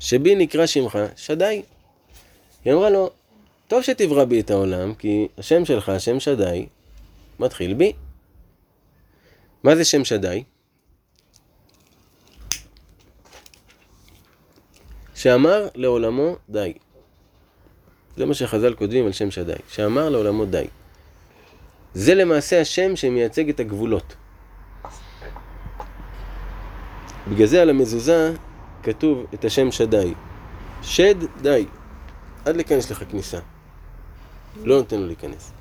[0.01, 1.63] שבי נקרא שמך שדי.
[2.65, 3.11] היא אמרה לו,
[3.69, 6.67] טוב שתברא בי את העולם, כי השם שלך, שם שדי,
[7.39, 7.93] מתחיל בי.
[9.63, 10.45] מה זה שם שדי?
[15.15, 16.73] שאמר לעולמו די.
[18.17, 19.53] זה מה שחז"ל כותבים על שם שדי.
[19.69, 20.67] שאמר לעולמו די.
[21.95, 24.15] זה למעשה השם שמייצג את הגבולות.
[27.31, 28.35] בגלל זה על המזוזה
[28.83, 30.15] כתוב את השם שדי.
[30.83, 31.67] שד די.
[32.45, 33.39] עד לכאן יש לך כניסה.
[34.65, 35.53] לא נותן לו להיכנס.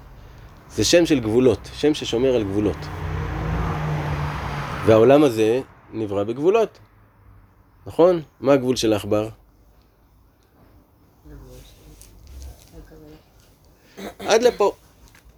[0.69, 2.77] זה שם של גבולות, שם ששומר על גבולות.
[4.85, 5.61] והעולם הזה
[5.93, 6.79] נברא בגבולות,
[7.85, 8.21] נכון?
[8.39, 9.29] מה הגבול של העכבר?
[14.19, 14.71] עד לפה.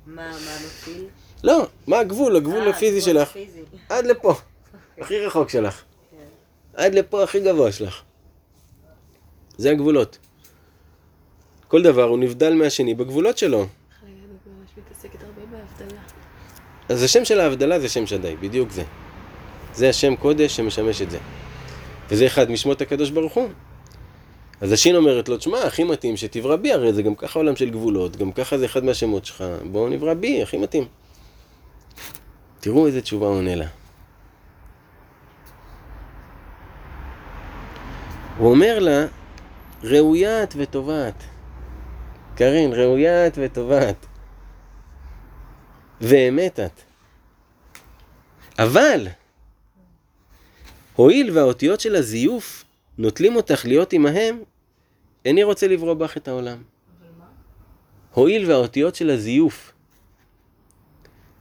[0.06, 0.36] מה, מה
[0.66, 1.06] מפעיל?
[1.44, 2.36] לא, מה הגבול?
[2.36, 3.38] הגבול אה, הפיזי הגבול שלך.
[3.90, 4.34] עד לפה.
[5.00, 5.84] הכי רחוק שלך.
[6.78, 8.02] עד לפה הכי גבוה שלך.
[9.58, 10.18] זה הגבולות.
[11.68, 13.66] כל דבר הוא נבדל מהשני בגבולות שלו.
[16.90, 18.84] אז השם של ההבדלה זה שם שדי, בדיוק זה.
[19.74, 21.18] זה השם קודש שמשמש את זה.
[22.10, 23.50] וזה אחד משמות הקדוש ברוך הוא.
[24.62, 27.70] אז השין אומרת לו, תשמע, הכי מתאים שתברא בי, הרי זה גם ככה עולם של
[27.70, 30.86] גבולות, גם ככה זה אחד מהשמות שלך, בואו נברא בי, הכי מתאים.
[32.60, 33.68] תראו איזה תשובה עונה לה.
[38.38, 39.06] הוא אומר לה,
[39.84, 41.24] ראויה את וטובה את.
[42.36, 44.06] קארין, ראויה את וטובה את.
[46.02, 46.82] ואמת את.
[48.60, 49.08] אבל,
[50.96, 52.66] הואיל והאותיות של הזיוף
[52.98, 54.40] נוטלים אותך להיות עמהם,
[55.26, 56.58] איני רוצה לברוא בך את העולם.
[58.14, 59.72] הואיל והאותיות של הזיוף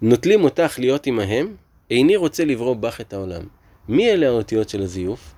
[0.02, 1.56] נוטלים אותך להיות עמהם,
[1.90, 3.42] איני רוצה לברוא בך את העולם.
[3.88, 5.35] מי אלה האותיות של הזיוף?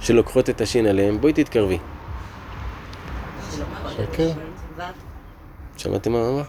[0.00, 1.20] שלוקחות את השין עליהם?
[1.20, 1.78] בואי תתקרבי.
[3.96, 4.30] שקר.
[4.76, 4.82] ו',
[5.76, 6.42] שמעתם מה אמר?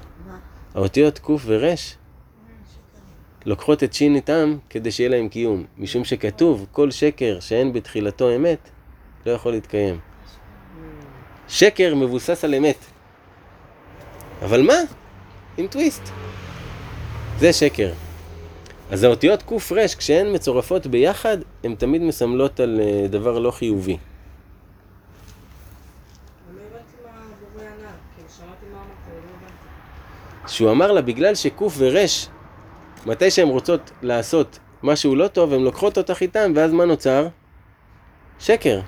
[0.75, 1.65] האותיות ק' ור'
[3.45, 5.65] לוקחות את שין איתם כדי שיהיה להם קיום.
[5.77, 8.69] משום שכתוב, כל שקר שאין בתחילתו אמת,
[9.25, 9.99] לא יכול להתקיים.
[11.47, 12.77] שקר מבוסס על אמת.
[14.41, 14.77] אבל מה?
[15.57, 16.03] עם טוויסט.
[17.39, 17.93] זה שקר.
[18.91, 23.91] אז האותיות ק' ר', כשהן מצורפות ביחד, הן תמיד מסמלות על אה, דבר לא חיובי.
[23.91, 23.97] לא.
[30.47, 31.97] שהוא אמר לה, בגלל שק' ור',
[33.05, 37.27] מתי שהן רוצות לעשות משהו לא טוב, הן לוקחות אותך איתם, ואז מה נוצר?
[38.39, 38.81] שקר.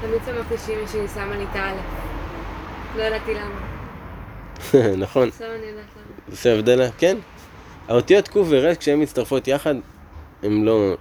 [0.00, 1.84] תמיד שמחתי שאמא שלי שמה לי את האלף.
[2.96, 3.60] לא ידעתי למה.
[5.04, 6.30] נכון, עכשיו אני יודעת למה.
[6.30, 7.16] עושה הבדלה, כן.
[7.90, 9.74] האותיות ק' ור' כשהן מצטרפות יחד,
[10.42, 10.94] הן לא,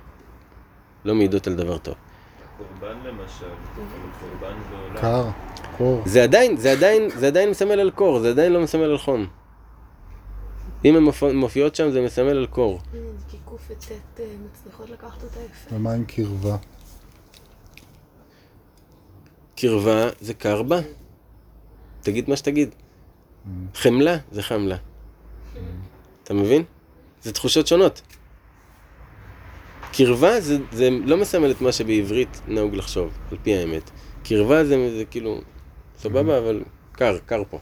[1.05, 1.95] לא מעידות על דבר טוב.
[2.57, 3.45] קורבן למשל,
[4.19, 4.97] קורבן ועולם.
[5.01, 5.25] קר,
[5.77, 6.01] קור.
[6.05, 9.27] זה עדיין, זה עדיין, זה עדיין מסמל על קור, זה עדיין לא מסמל על חום.
[10.85, 12.79] אם הן מופיע- מופיעות שם זה מסמל על קור.
[13.31, 15.75] כי קוף וטט אה, מצליחות לקחת אותה יפה.
[15.75, 16.55] ומה עם קרבה?
[19.55, 20.79] קרבה זה קרבה.
[22.01, 22.75] תגיד מה שתגיד.
[23.75, 24.75] חמלה זה חמלה.
[26.23, 26.63] אתה מבין?
[27.23, 28.01] זה תחושות שונות.
[29.93, 33.89] קרבה זה, זה לא מסמל את מה שבעברית נהוג לחשוב, על פי האמת.
[34.23, 35.41] קרבה זה, זה כאילו,
[36.01, 37.59] סבבה, אבל קר, קר פה.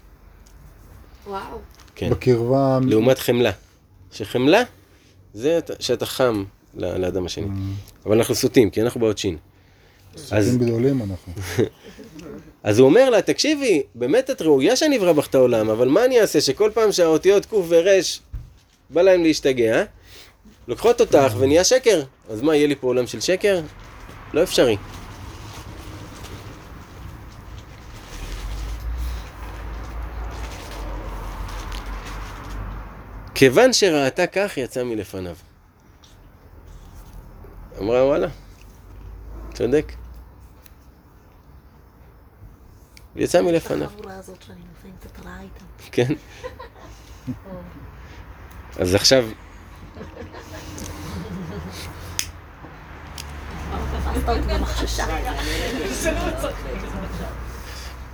[1.27, 1.41] וואו.
[1.95, 2.09] כן.
[2.09, 2.79] בקרבה...
[2.83, 3.51] לעומת חמלה.
[4.11, 4.63] שחמלה
[5.33, 6.43] זה אתה- שאתה חם
[6.75, 7.47] ל- לאדם השני.
[8.05, 9.37] אבל אנחנו סוטים, כי אנחנו באות שין.
[10.31, 11.33] אז, גדולים אנחנו.
[12.63, 16.21] אז הוא אומר לה, תקשיבי, באמת את ראויה שאני בך את העולם, אבל מה אני
[16.21, 17.87] אעשה שכל פעם שהאותיות ק' ור'
[18.89, 19.83] בא להם להשתגע,
[20.67, 22.03] לוקחות אותך ונהיה שקר.
[22.29, 23.61] אז מה, יהיה לי פה עולם של שקר?
[24.33, 24.77] לא אפשרי.
[33.35, 35.35] כיוון שראתה כך, יצא מלפניו.
[37.81, 38.27] אמרה, וואלה,
[39.53, 39.93] צודק.
[43.15, 43.89] יצא מלפניו.
[45.91, 46.13] כן.
[48.77, 49.25] אז עכשיו.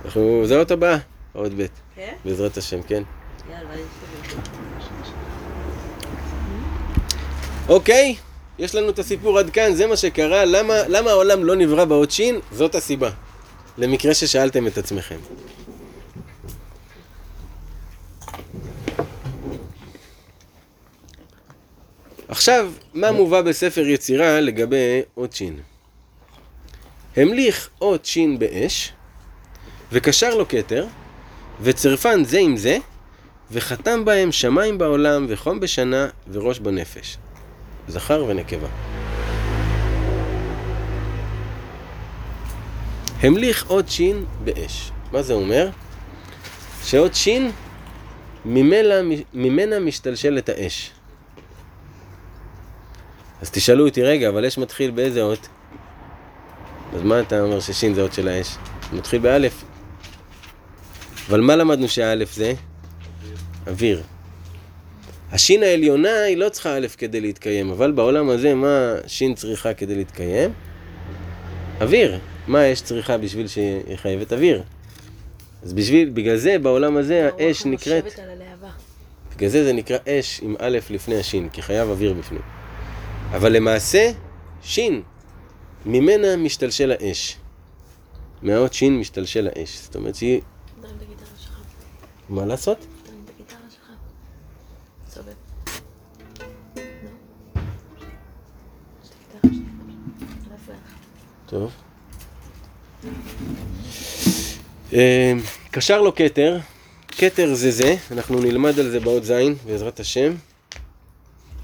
[0.04, 0.98] אנחנו, זה האות הבאה,
[1.34, 2.14] האות ב', כן?
[2.24, 3.02] בעזרת השם, כן.
[7.68, 8.16] אוקיי,
[8.58, 12.10] יש לנו את הסיפור עד כאן, זה מה שקרה, למה, למה העולם לא נברא באות
[12.10, 12.40] שין?
[12.52, 13.10] זאת הסיבה.
[13.78, 15.18] למקרה ששאלתם את עצמכם.
[22.28, 25.60] עכשיו, מה מובא בספר יצירה לגבי אות שין?
[27.16, 28.92] המליך אות שין באש,
[29.92, 30.86] וקשר לו כתר,
[31.60, 32.78] וצרפן זה עם זה,
[33.50, 37.16] וחתם בהם שמיים בעולם, וחום בשנה, וראש בנפש.
[37.88, 38.68] זכר ונקבה.
[43.20, 44.90] המליך עוד שין באש.
[45.12, 45.68] מה זה אומר?
[46.84, 47.50] שעוד שין
[48.44, 48.94] ממנה,
[49.34, 50.90] ממנה משתלשלת האש.
[53.42, 55.48] אז תשאלו אותי, רגע, אבל אש מתחיל באיזה אות?
[56.94, 58.56] אז מה אתה אומר ששין זה אות של האש?
[58.90, 59.64] הוא מתחיל באלף.
[61.28, 62.52] אבל מה למדנו שהאלף זה?
[63.66, 64.02] אוויר.
[65.32, 69.94] השין העליונה היא לא צריכה א' כדי להתקיים, אבל בעולם הזה מה שין צריכה כדי
[69.94, 70.52] להתקיים?
[71.80, 72.18] אוויר.
[72.46, 74.62] מה האש צריכה בשביל שהיא חייבת אוויר?
[75.62, 78.04] אז בשביל, בגלל זה בעולם הזה האש נקראת.
[79.36, 82.42] בגלל זה זה נקרא אש עם א' לפני השין, כי חייב אוויר בפנים.
[83.36, 84.12] אבל למעשה,
[84.62, 85.02] שין,
[85.86, 87.36] ממנה משתלשל האש.
[88.42, 89.78] מהאות שין משתלשל האש.
[89.78, 90.40] זאת אומרת שהיא.
[92.28, 92.86] מה לעשות?
[101.46, 101.72] טוב.
[104.92, 104.98] אמ,
[105.70, 106.58] קשר לו כתר,
[107.08, 109.32] כתר זה זה, אנחנו נלמד על זה באות ז'
[109.66, 110.34] בעזרת השם.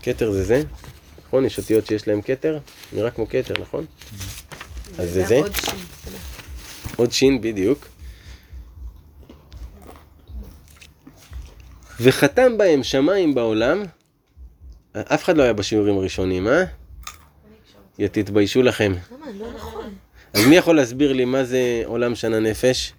[0.02, 0.62] כתר זה זה,
[1.30, 1.44] נכון?
[1.44, 2.58] יש אותיות שיש להם כתר,
[2.92, 3.84] נראה כמו כתר, נכון?
[4.98, 5.74] אז זה זה, עוד שין.
[6.02, 6.16] קטנה.
[6.96, 7.86] עוד שין בדיוק.
[12.00, 13.82] וחתם בהם שמיים בעולם,
[14.92, 16.64] אף אחד לא היה בשיעורים הראשונים, אה?
[17.96, 18.92] תתביישו לכם.
[19.38, 19.94] לא נכון.
[20.32, 22.92] אז מי יכול להסביר לי מה זה עולם שנה נפש?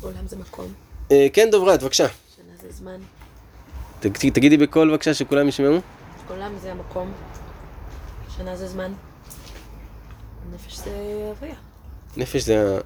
[0.00, 0.72] עולם זה מקום.
[1.12, 2.06] אה, כן, דוברת, בבקשה.
[2.08, 3.00] שנה זה זמן.
[4.32, 5.80] תגידי בקול בבקשה שכולם ישמעו.
[6.32, 7.12] עולם זה המקום.
[8.36, 8.92] שנה זה זמן.
[10.54, 10.90] נפש זה
[11.28, 11.54] הוויה.
[12.16, 12.78] נפש זה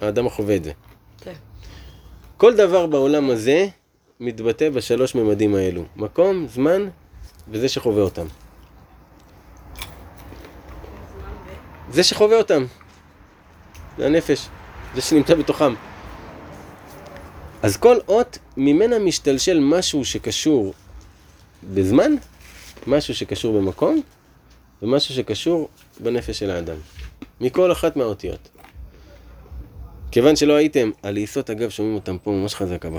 [0.00, 0.72] האדם החווה את זה.
[1.20, 1.32] כן.
[2.36, 3.66] כל דבר בעולם הזה
[4.20, 5.84] מתבטא בשלוש ממדים האלו.
[5.96, 6.88] מקום, זמן
[7.48, 8.26] וזה שחווה אותם.
[11.90, 12.64] זה שחווה אותם.
[13.98, 14.48] זה הנפש.
[14.94, 15.74] זה שנמצא בתוכם.
[17.62, 20.74] אז כל אות ממנה משתלשל משהו שקשור
[21.74, 22.12] בזמן,
[22.86, 24.02] משהו שקשור במקום,
[24.82, 25.68] ומשהו שקשור
[26.00, 26.76] בנפש של האדם.
[27.40, 28.48] מכל אחת מהאותיות.
[30.10, 32.98] כיוון שלא הייתם, הלעיסות אגב שומעים אותם פה ממש חזק הבא.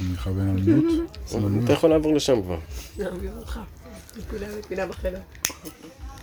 [0.00, 1.10] אני מכוון על מיוט.
[1.64, 2.58] אתה יכול לעבור לשם כבר.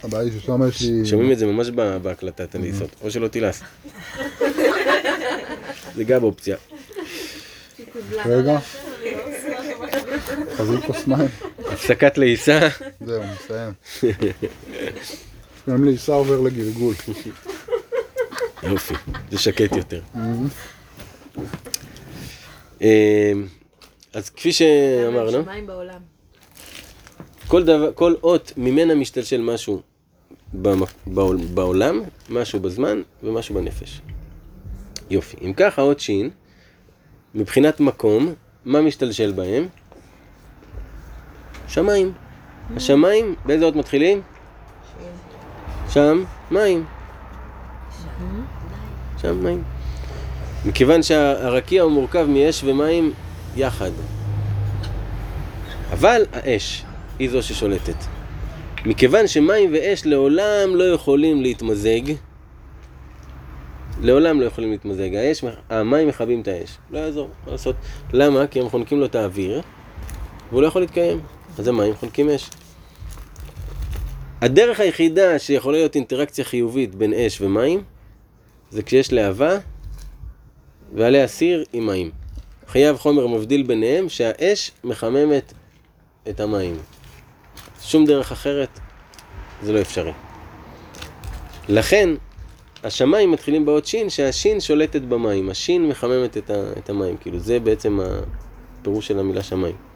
[0.04, 1.06] הבעיה היא ששם יש לי...
[1.06, 1.70] שומעים את זה ממש
[2.02, 2.90] בהקלטה, את הלעיסות.
[3.02, 3.64] או שלא תילעס.
[5.96, 6.58] זה גם אופציה.
[8.26, 8.60] רגע.
[10.58, 11.28] חזיר כוס מים.
[11.72, 12.60] הפסקת לעיסה.
[13.06, 13.74] זהו, מסיים.
[15.70, 16.94] גם לעיסה עובר לגלגול.
[18.64, 18.94] יופי,
[19.32, 20.02] זה שקט יותר.
[22.82, 22.88] אמ,
[24.14, 25.44] אז כפי שאמרנו.
[27.48, 29.82] כל, דבר, כל אות ממנה משתלשל משהו
[31.54, 34.02] בעולם, משהו בזמן ומשהו בנפש.
[35.10, 35.38] יופי.
[35.42, 36.30] אם כך, האות שין,
[37.36, 38.34] מבחינת מקום,
[38.66, 39.68] מה משתלשל בהם?
[41.68, 42.12] שמיים.
[42.76, 44.22] השמיים, באיזה אות מתחילים?
[45.90, 46.86] שם, מים.
[49.22, 49.64] שם מים.
[50.66, 53.14] מכיוון שהרקיע הוא מורכב מאש ומים
[53.56, 53.92] יחד.
[55.92, 56.84] אבל האש
[57.20, 57.96] היא זו ששולטת.
[58.86, 62.14] מכיוון שמים ואש לעולם לא יכולים להתמזג,
[64.02, 65.16] לעולם לא יכולים להתמזג.
[65.16, 66.78] האש, המים מכבים את האש.
[66.92, 67.76] לא יעזור, מה לעשות.
[68.14, 68.48] למה?
[68.48, 69.62] כי הם חונקים לו את האוויר,
[70.50, 71.20] והוא לא יכול להתקיים.
[71.58, 72.50] אז המים חונקים אש.
[74.42, 77.84] הדרך היחידה שיכולה להיות אינטראקציה חיובית בין אש ומים,
[78.72, 79.58] זה כשיש להבה
[80.96, 82.12] ועליה סיר עם מים.
[82.68, 85.54] חייב חומר מבדיל ביניהם שהאש מחממת
[86.30, 86.78] את המים.
[87.82, 88.80] שום דרך אחרת
[89.64, 90.12] זה לא אפשרי.
[91.70, 92.10] לכן,
[92.84, 95.50] השמיים מתחילים באות שין, שהשין שולטת במים.
[95.50, 97.18] השין מחממת את, ה, את המים.
[97.18, 98.00] כאילו, זה בעצם
[98.82, 99.87] הפירוש של המילה שמיים.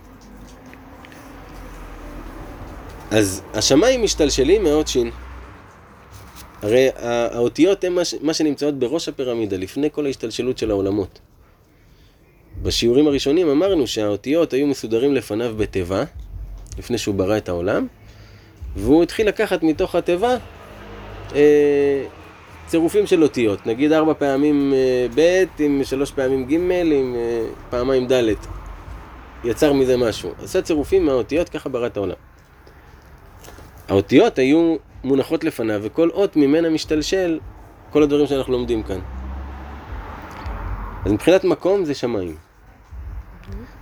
[3.12, 5.12] אז השמיים משתלשלים מהאות שין.
[6.62, 11.20] הרי האותיות הן מה, מה שנמצאות בראש הפירמידה, לפני כל ההשתלשלות של העולמות.
[12.62, 16.04] בשיעורים הראשונים אמרנו שהאותיות היו מסודרים לפניו בתיבה,
[16.78, 17.88] לפני שהוא ברא את העולם,
[18.76, 20.38] והוא התחיל לקחת מתוך התיבה
[21.36, 22.04] אה,
[22.68, 28.08] צירופים של אותיות, נגיד ארבע פעמים אה, ב' עם שלוש פעמים ג' עם אה, פעמיים
[28.08, 28.34] ד',
[29.44, 30.32] יצר מזה משהו.
[30.44, 32.31] עשה צירופים מהאותיות, ככה ברא את העולם.
[33.92, 37.40] האותיות היו מונחות לפניו, וכל אות ממנה משתלשל
[37.90, 39.00] כל הדברים שאנחנו לומדים כאן.
[41.06, 42.36] אז מבחינת מקום זה שמיים.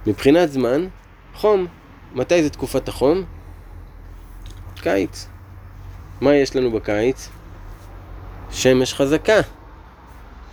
[0.07, 0.87] מבחינת זמן,
[1.33, 1.67] חום.
[2.13, 3.23] מתי זה תקופת החום?
[4.81, 5.27] קיץ.
[6.21, 7.29] מה יש לנו בקיץ?
[8.51, 9.39] שמש חזקה.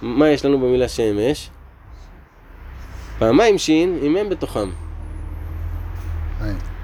[0.03, 1.51] מה יש לנו במילה שמש?
[3.19, 4.69] פעמיים שין עם הם בתוכם.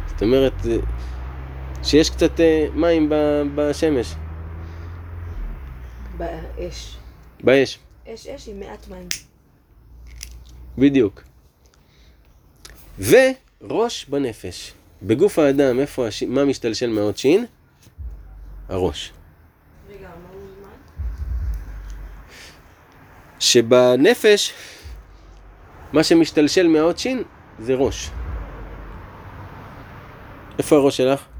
[0.06, 0.52] זאת אומרת,
[1.82, 3.08] שיש קצת אה, מים
[3.54, 4.14] בשמש,
[6.16, 6.96] באש.
[7.44, 9.08] באש, אש אש עם מעט מים.
[10.78, 11.22] בדיוק.
[12.98, 14.72] וראש בנפש.
[15.02, 16.22] בגוף האדם, איפה הש...
[16.22, 17.46] מה משתלשל מהאות שין?
[18.68, 19.12] הראש.
[19.90, 20.08] רגע?
[23.38, 24.52] שבנפש,
[25.92, 27.22] מה שמשתלשל מהאות שין
[27.58, 28.10] זה ראש.
[30.58, 31.31] איפה הראש שלך?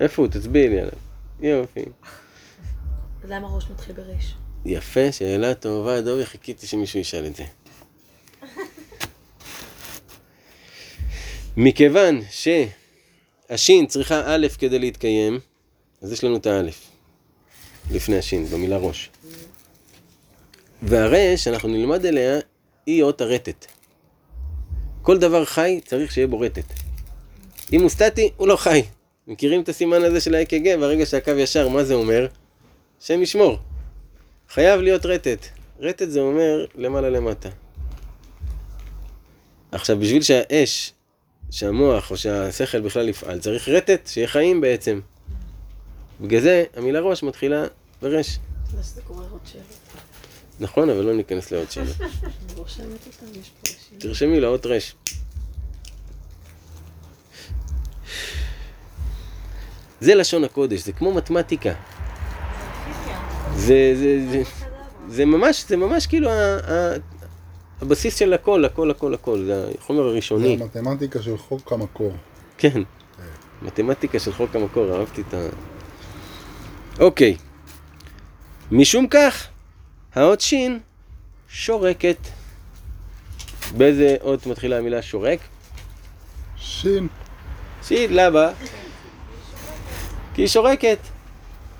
[0.00, 0.30] איפה הוא?
[0.30, 0.92] תצביעי לי עליו.
[1.40, 1.84] יופי.
[3.24, 4.34] למה ראש מתחיל בריש?
[4.64, 7.44] יפה, שאלה טובה, דובי, חיכיתי שמישהו ישאל את זה.
[11.56, 15.40] מכיוון שהשין צריכה א' כדי להתקיים,
[16.02, 16.90] אז יש לנו את האלף,
[17.90, 19.10] לפני השין, במילה ראש.
[20.82, 22.38] והרש, אנחנו נלמד אליה,
[22.86, 23.66] היא אות הרטט.
[25.02, 26.72] כל דבר חי צריך שיהיה בו רטט.
[27.72, 28.82] אם הוא סטטי, הוא לא חי.
[29.30, 30.80] מכירים את הסימן הזה של ה-EKG?
[30.80, 32.26] ברגע שהקו ישר, מה זה אומר?
[33.02, 33.58] השם ישמור.
[34.48, 35.46] חייב להיות רטט.
[35.80, 37.48] רטט זה אומר למעלה למטה.
[39.72, 40.92] עכשיו, בשביל שהאש,
[41.50, 45.00] שהמוח או שהשכל בכלל יפעל, צריך רטט, שיהיה חיים בעצם.
[46.20, 47.64] בגלל זה המילה ראש מתחילה
[48.02, 48.38] ברש.
[50.60, 51.86] נכון, אבל לא ניכנס לעוד שאלה.
[53.98, 54.94] תרשמי לאות רש.
[60.00, 61.72] זה לשון הקודש, זה כמו מתמטיקה.
[63.54, 64.42] זה, זה, זה,
[65.08, 66.94] זה ממש, זה ממש כאילו ה, ה,
[67.82, 70.58] הבסיס של הכל, הכל, הכל, הכל, זה החומר זה הראשוני.
[70.60, 72.12] המתמטיקה של חוק המקור.
[72.58, 72.82] כן,
[73.62, 75.48] מתמטיקה של חוק המקור, אהבתי את ה...
[77.00, 77.36] אוקיי.
[78.72, 79.46] משום כך,
[80.14, 80.78] האות שין
[81.48, 82.16] שורקת.
[83.76, 85.38] באיזה אות מתחילה המילה שורק?
[86.56, 87.08] שין.
[87.82, 88.50] שין, למה?
[90.40, 90.98] כי היא שורקת.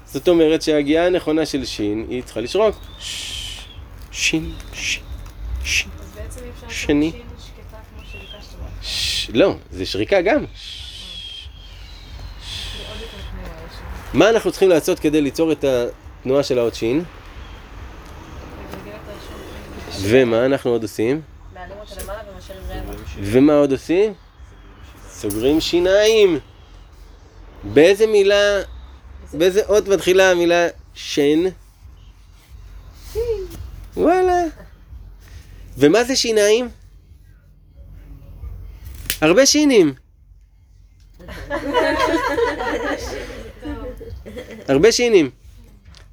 [0.04, 2.76] זאת אומרת שההגיעה הנכונה של שין, היא צריכה לשרוק.
[4.10, 5.02] שין, שין,
[5.64, 5.88] שין.
[6.00, 7.12] אז בעצם אפשר שני.
[9.34, 10.44] לא, זה שריקה גם.
[10.46, 11.48] שם.
[14.14, 17.04] מה אנחנו צריכים לעשות כדי ליצור את התנועה של האות שין?
[20.00, 21.20] ומה אנחנו עוד עושים?
[21.54, 22.94] מעלים אותה למעלה ומשאירים רבע.
[23.22, 24.14] ומה עוד עושים?
[25.08, 26.38] סוגרים שיניים.
[27.64, 28.60] באיזה מילה,
[29.34, 31.38] באיזה אות מתחילה המילה שן?
[33.96, 34.44] וואלה.
[35.78, 36.68] ומה זה שיניים?
[39.20, 39.94] הרבה שינים.
[44.68, 45.30] הרבה שינים.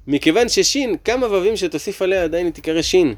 [0.06, 3.14] מכיוון ששין, כמה ו"ים שתוסיף עליה עדיין היא תיקרא שין.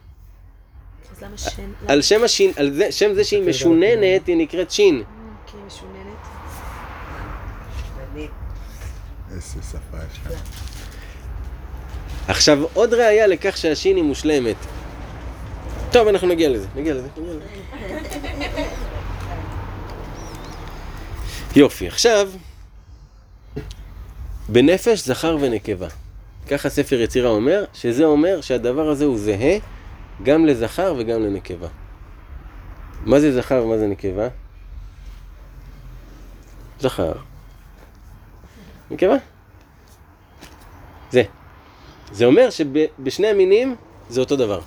[1.88, 5.02] על שם השין, על זה, שם זה שהיא משוננת, היא נקראת שין.
[5.46, 5.99] כי היא משוננת.
[9.34, 10.40] איזה שפה יש לך.
[12.28, 14.56] עכשיו, עוד ראיה לכך שהשין היא מושלמת.
[15.92, 18.64] טוב, אנחנו נגיע לזה, נגיע לזה, נגיע לזה.
[21.56, 22.30] יופי, עכשיו,
[24.48, 25.88] בנפש זכר ונקבה.
[26.48, 29.58] ככה ספר יצירה אומר, שזה אומר שהדבר הזה הוא זהה
[30.22, 31.68] גם לזכר וגם לנקבה.
[33.04, 34.28] מה זה זכר ומה זה נקבה?
[36.80, 37.12] זכר.
[38.90, 39.16] נקבה.
[41.10, 41.22] זה.
[42.12, 43.76] זה אומר שבשני המינים
[44.08, 44.60] זה אותו דבר.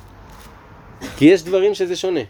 [1.17, 2.21] כי יש דברים שזה שונה.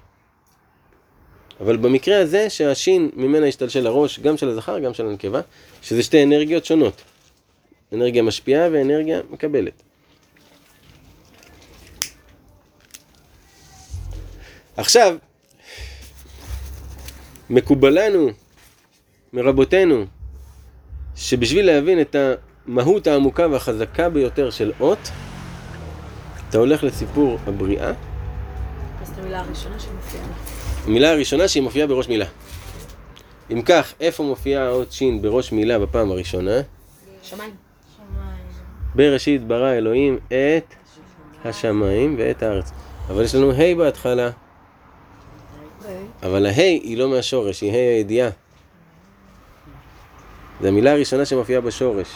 [1.59, 5.41] אבל במקרה הזה שהשין ממנה השתלשל הראש, גם של הזכר, גם של הנקבה,
[5.81, 7.01] שזה שתי אנרגיות שונות.
[7.93, 9.83] אנרגיה משפיעה ואנרגיה מקבלת.
[14.77, 15.17] עכשיו,
[17.49, 18.29] מקובלנו
[19.33, 20.05] מרבותינו
[21.15, 22.15] שבשביל להבין את
[22.67, 25.09] המהות העמוקה והחזקה ביותר של אות,
[26.49, 27.89] אתה הולך לסיפור הבריאה,
[29.01, 30.23] אז את המילה הראשונה שמופיעה.
[30.85, 32.25] המילה הראשונה שהיא מופיעה בראש מילה.
[33.51, 36.61] אם כך, איפה מופיעה האות שין בראש מילה בפעם הראשונה?
[37.23, 37.51] שמיים.
[38.95, 40.73] בראשית ברא אלוהים את
[41.45, 42.71] השמיים ואת הארץ.
[43.07, 44.29] אבל יש לנו ה' בהתחלה,
[46.23, 48.29] אבל הה' היא לא מהשורש, היא ה' הידיעה.
[50.61, 52.07] זו המילה הראשונה שמופיעה בשורש.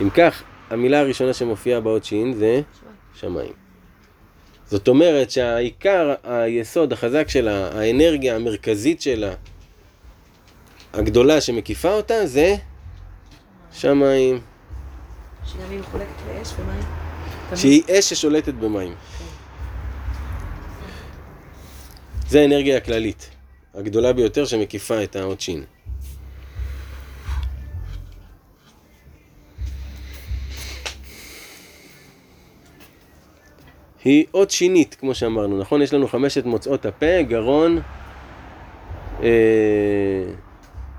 [0.00, 2.60] אם כך, המילה הראשונה שמופיעה באות שין זה
[3.14, 3.52] שמיים.
[4.66, 9.34] זאת אומרת שהעיקר, היסוד החזק שלה, האנרגיה המרכזית שלה,
[10.92, 12.54] הגדולה שמקיפה אותה, זה
[13.72, 14.40] שמיים.
[15.44, 16.82] שגם היא מחולקת לאש ומים.
[17.54, 18.94] שהיא אש ששולטת במים.
[22.28, 23.30] זה האנרגיה הכללית,
[23.74, 25.64] הגדולה ביותר שמקיפה את האות שין.
[34.06, 35.82] היא אות שינית, כמו שאמרנו, נכון?
[35.82, 37.80] יש לנו חמשת מוצאות הפה, גרון,
[39.22, 39.28] אה,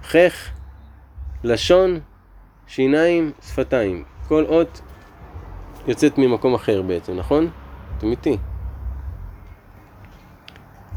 [0.04, 0.50] חך,
[1.44, 2.00] לשון,
[2.68, 4.04] שיניים, שפתיים.
[4.28, 4.82] כל אות
[5.88, 7.50] יוצאת ממקום אחר בעצם, נכון?
[7.98, 8.38] אתם איתי.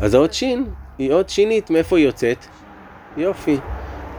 [0.01, 0.67] אז האות שין
[0.99, 2.47] היא אות שינית, מאיפה היא יוצאת?
[3.17, 3.59] יופי.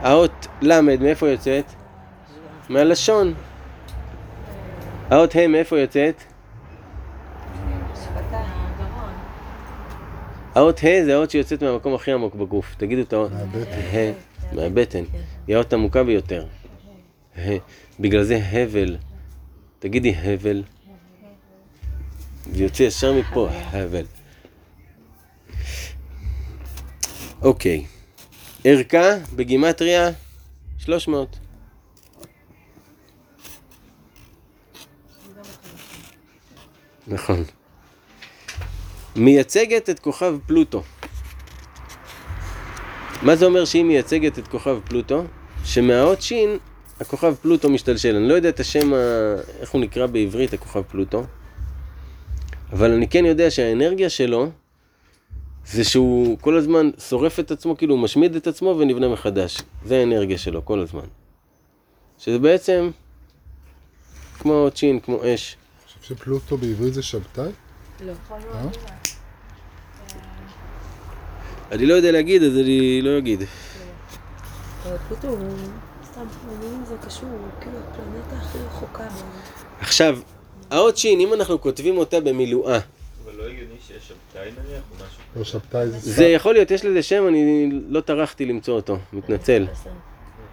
[0.00, 1.64] האות ל' מאיפה היא יוצאת?
[2.68, 3.34] מהלשון.
[5.10, 6.31] האות ה' מאיפה היא יוצאת?
[10.54, 12.74] האות ה' זה האות שיוצאת מהמקום הכי עמוק בגוף.
[12.78, 13.32] תגידו את האות.
[13.32, 14.12] מהבטן.
[14.52, 15.04] מהבטן.
[15.46, 16.46] היא האות עמוקה ביותר.
[18.00, 18.96] בגלל זה הבל.
[19.78, 20.62] תגידי הבל.
[22.52, 24.04] זה יוצא ישר מפה, הבל.
[27.42, 27.84] אוקיי.
[28.64, 30.10] ערכה בגימטריה
[30.78, 31.38] 300.
[37.06, 37.44] נכון.
[39.16, 40.82] מייצגת את כוכב פלוטו.
[43.22, 45.24] מה זה אומר שהיא מייצגת את כוכב פלוטו?
[45.64, 46.58] שמהאות שין
[47.00, 48.16] הכוכב פלוטו משתלשל.
[48.16, 48.96] אני לא יודע את השם, ה...
[49.60, 51.24] איך הוא נקרא בעברית, הכוכב פלוטו,
[52.72, 54.50] אבל אני כן יודע שהאנרגיה שלו
[55.66, 59.62] זה שהוא כל הזמן שורף את עצמו, כאילו הוא משמיד את עצמו ונבנה מחדש.
[59.84, 61.06] זה האנרגיה שלו כל הזמן.
[62.18, 62.90] שזה בעצם
[64.38, 65.56] כמו צ'ין, כמו אש.
[65.56, 67.50] אני חושב שפלוטו בעברית זה שבתאי?
[68.06, 68.12] לא.
[68.54, 68.68] אה?
[71.72, 73.42] אני לא יודע להגיד, אז אני לא אגיד.
[76.04, 77.28] סתם, מעניין זה קשור,
[77.60, 78.98] כאילו הפלנטה הכי רחוקה.
[78.98, 79.30] בעולם.
[79.80, 80.18] עכשיו,
[80.70, 82.78] האות שין, אם אנחנו כותבים אותה במילואה,
[83.24, 85.22] אבל לא הגיוני שיש שבתאי נניח או משהו?
[85.36, 89.66] לא שבתאי זה זה יכול להיות, יש לזה שם, אני לא טרחתי למצוא אותו, מתנצל.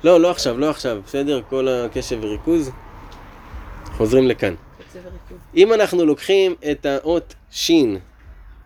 [0.03, 1.41] לא, לא עכשיו, לא עכשיו, בסדר?
[1.49, 2.71] כל הקשב וריכוז.
[3.97, 4.55] חוזרים לכאן.
[5.55, 7.99] אם אנחנו לוקחים את האות שין,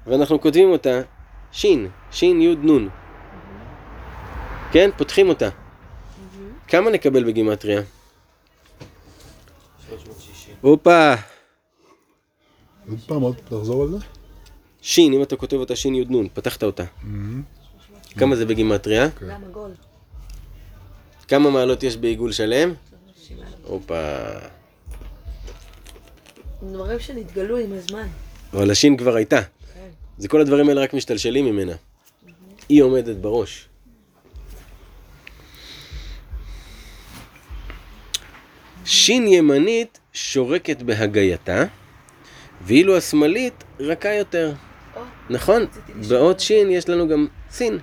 [0.07, 1.01] ואנחנו כותבים אותה
[1.51, 2.89] שין, שין יוד נון.
[4.71, 4.89] כן?
[4.97, 5.49] פותחים אותה.
[6.67, 7.81] כמה נקבל בגימטריה?
[9.87, 10.55] 360.
[10.61, 11.13] הופה!
[12.89, 13.97] עוד פעם, עוד תחזור על זה?
[14.81, 16.83] שין, אם אתה כותב אותה שין יוד נון, פתחת אותה.
[18.17, 19.07] כמה זה בגימטריה?
[19.51, 19.71] גול?
[21.27, 22.73] כמה מעלות יש בעיגול שלם?
[23.63, 24.25] הופה.
[26.71, 28.07] דברים שנתגלו עם הזמן.
[28.53, 29.39] אבל השין כבר הייתה.
[30.17, 31.73] זה כל הדברים האלה רק משתלשלים ממנה.
[32.69, 33.67] היא עומדת בראש.
[38.85, 41.65] שין ימנית שורקת בהגייתה,
[42.61, 44.53] ואילו השמאלית רכה יותר.
[45.29, 45.65] נכון.
[46.09, 47.79] באות שין יש לנו גם סין.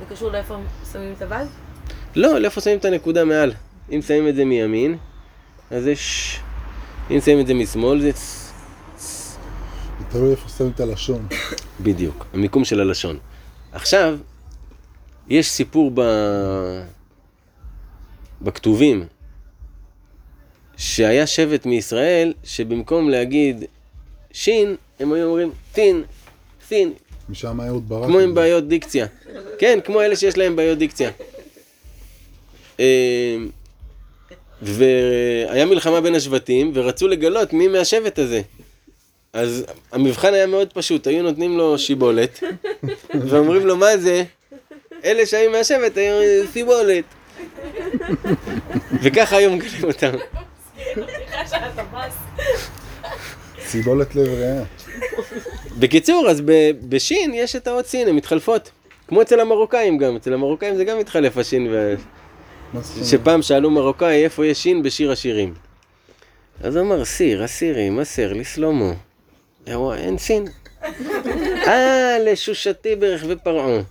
[0.00, 0.56] זה קשור לאיפה
[0.92, 1.46] שמים את הו"ל?
[2.16, 3.52] לא, לאיפה שמים את הנקודה מעל.
[3.92, 4.96] אם שמים את זה מימין,
[5.70, 6.38] אז זה ש...
[7.10, 8.10] אם שמים את זה משמאל, זה
[10.10, 11.26] תלוי איפה שמים את הלשון.
[11.80, 13.18] בדיוק, המיקום של הלשון.
[13.72, 14.18] עכשיו,
[15.28, 16.00] יש סיפור ב...
[18.42, 19.06] בכתובים,
[20.76, 23.64] שהיה שבט מישראל, שבמקום להגיד
[24.32, 26.02] שין, הם היו אומרים טין,
[26.68, 26.92] סין,
[27.28, 28.08] משם אהוד ברק.
[28.08, 29.06] כמו עם בעיות דיקציה.
[29.58, 31.10] כן, כמו אלה שיש להם בעיות דיקציה.
[34.62, 38.40] והיה מלחמה בין השבטים, ורצו לגלות מי מהשבט הזה.
[39.32, 42.42] אז המבחן היה מאוד פשוט, היו נותנים לו שיבולת,
[43.28, 44.24] ואומרים לו מה זה?
[45.04, 47.04] אלה שהיו מהשבט היו סיבולת.
[49.02, 50.10] וככה היו מגלים אותם.
[53.66, 54.62] סיבולת לב ריאה.
[55.78, 56.42] בקיצור, אז
[56.88, 58.70] בשין יש את האות סין, הן מתחלפות.
[59.08, 61.94] כמו אצל המרוקאים גם, אצל המרוקאים זה גם מתחלף השין ו...
[63.04, 65.54] שפעם שאלו מרוקאי איפה יש שין בשיר השירים.
[66.60, 68.92] אז הוא אמר, סיר, הסירים, הסר, לסלומו.
[69.66, 70.46] הוא אמר, אין סין.
[71.66, 73.82] אה, לשושתי ברכבי פרעה.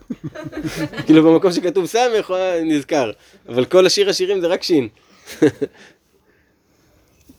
[1.06, 3.12] כאילו במקום שכתוב סמך, הוא נזכר.
[3.50, 4.88] אבל כל השיר השירים זה רק שין.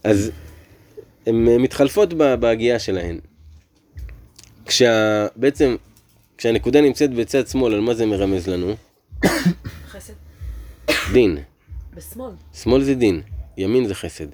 [0.04, 0.30] אז
[1.26, 3.20] הן מתחלפות ב- בהגייה שלהן.
[4.66, 5.26] כשה...
[5.36, 5.76] בעצם,
[6.38, 8.74] כשהנקודה נמצאת בצד שמאל, על מה זה מרמז לנו?
[11.12, 11.38] דין.
[11.94, 12.32] בשמאל.
[12.54, 13.22] שמאל זה דין,
[13.56, 14.26] ימין זה חסד.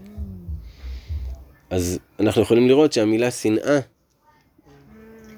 [1.70, 3.78] אז אנחנו יכולים לראות שהמילה שנאה,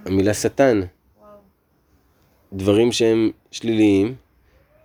[0.06, 0.80] המילה שטן,
[2.52, 4.14] דברים שהם שליליים,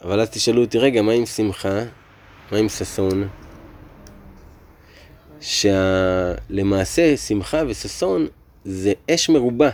[0.02, 1.80] אבל אז תשאלו אותי, רגע, מה עם שמחה?
[2.52, 3.28] מה עם ששון?
[5.42, 8.28] שלמעשה שמחה וששון
[8.66, 9.70] זה אש מרובה.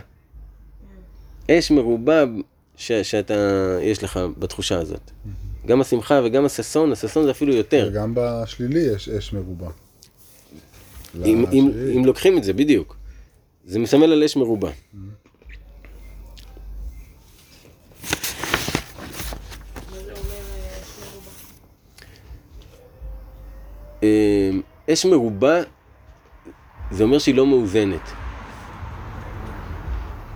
[1.51, 2.23] אש מרובה
[2.75, 3.33] ש- שאתה,
[3.81, 5.11] יש לך בתחושה הזאת.
[5.65, 7.89] גם השמחה וגם הששון, הששון זה אפילו יותר.
[7.91, 9.69] וגם בשלילי יש אש מרובה.
[11.25, 11.71] אם, אם.
[11.97, 12.95] אם לוקחים את זה, בדיוק.
[13.65, 14.71] זה מסמל על אש מרובה.
[24.03, 24.49] אה,
[24.89, 25.61] אש מרובה,
[26.91, 28.09] זה אומר שהיא לא מאוזנת.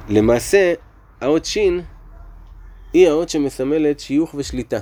[0.10, 0.74] למעשה,
[1.22, 1.82] האות שין
[2.94, 4.80] היא האות שמסמלת שיוך ושליטה.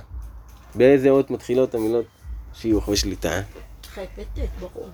[0.78, 2.06] באיזה אות מתחילות המילות
[2.54, 3.42] שיוך ושליטה?
[3.84, 4.90] ח' וט', ברור.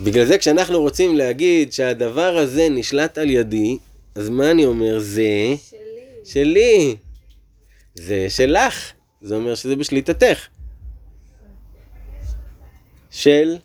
[0.00, 3.78] בגלל זה כשאנחנו רוצים להגיד שהדבר הזה נשלט על ידי,
[4.14, 4.98] אז מה אני אומר?
[4.98, 5.22] זה
[5.70, 5.80] שלי.
[6.24, 6.96] שלי.
[7.94, 8.92] זה שלך.
[9.20, 10.46] זה אומר שזה בשליטתך.
[13.10, 13.56] של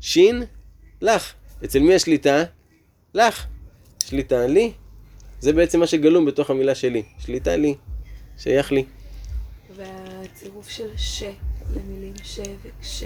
[0.00, 0.42] שין
[1.02, 1.32] לך.
[1.64, 2.44] אצל מי השליטה?
[3.14, 3.46] לך.
[4.04, 4.72] שליטה לי.
[5.40, 7.02] זה בעצם מה שגלום בתוך המילה שלי.
[7.18, 7.74] שליטה לי.
[8.38, 8.84] שייך לי.
[9.76, 11.22] והצירוף של ש
[11.76, 13.04] למילים ש וכש.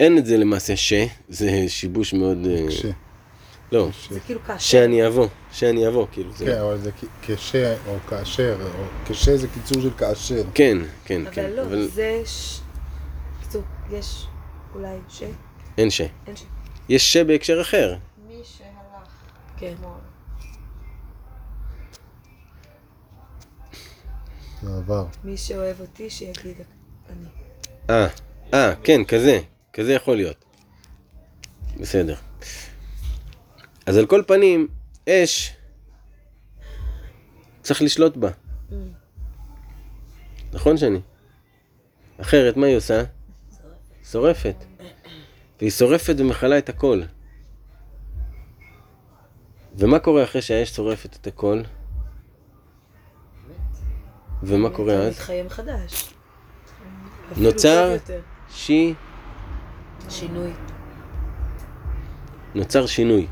[0.00, 0.92] אין את זה למעשה ש,
[1.28, 2.46] זה שיבוש מאוד...
[2.46, 2.86] אה, כש.
[3.72, 4.58] לא, זה כאילו כאשר.
[4.58, 6.32] שאני אבוא, שאני אבוא, כאילו.
[6.32, 6.90] כן, אבל זה
[7.22, 7.56] כש
[7.86, 10.42] או כאשר, או כש זה קיצור של כאשר.
[10.54, 11.44] כן, כן, כן.
[11.44, 12.60] אבל לא, זה ש...
[13.38, 14.26] בקיצור, יש
[14.74, 15.22] אולי ש...
[15.78, 16.00] אין ש.
[16.26, 16.42] אין ש...
[16.88, 17.96] יש ש בהקשר אחר.
[18.28, 19.08] מי שהלך.
[19.56, 19.74] כן.
[24.62, 25.06] זה עבר.
[25.24, 26.56] מי שאוהב אותי שיגיד
[27.10, 27.28] אני.
[27.90, 28.06] אה,
[28.54, 29.40] אה, כן, כזה.
[29.72, 30.44] כזה יכול להיות.
[31.80, 32.14] בסדר.
[33.86, 34.68] אז על כל פנים,
[35.08, 35.52] אש,
[37.62, 38.30] צריך לשלוט בה.
[40.52, 40.98] נכון שני?
[42.20, 43.02] אחרת, מה היא עושה?
[44.10, 44.64] שורפת.
[45.58, 47.02] והיא שורפת ומכלה את הכל.
[49.74, 51.62] ומה קורה אחרי שהאש שורפת את הכל?
[54.42, 55.12] ומה קורה אז?
[55.12, 56.12] מתחיה מחדש.
[57.36, 57.96] נוצר.
[58.50, 58.94] שי,
[60.08, 60.50] שינוי.
[62.54, 63.26] נוצר שינוי.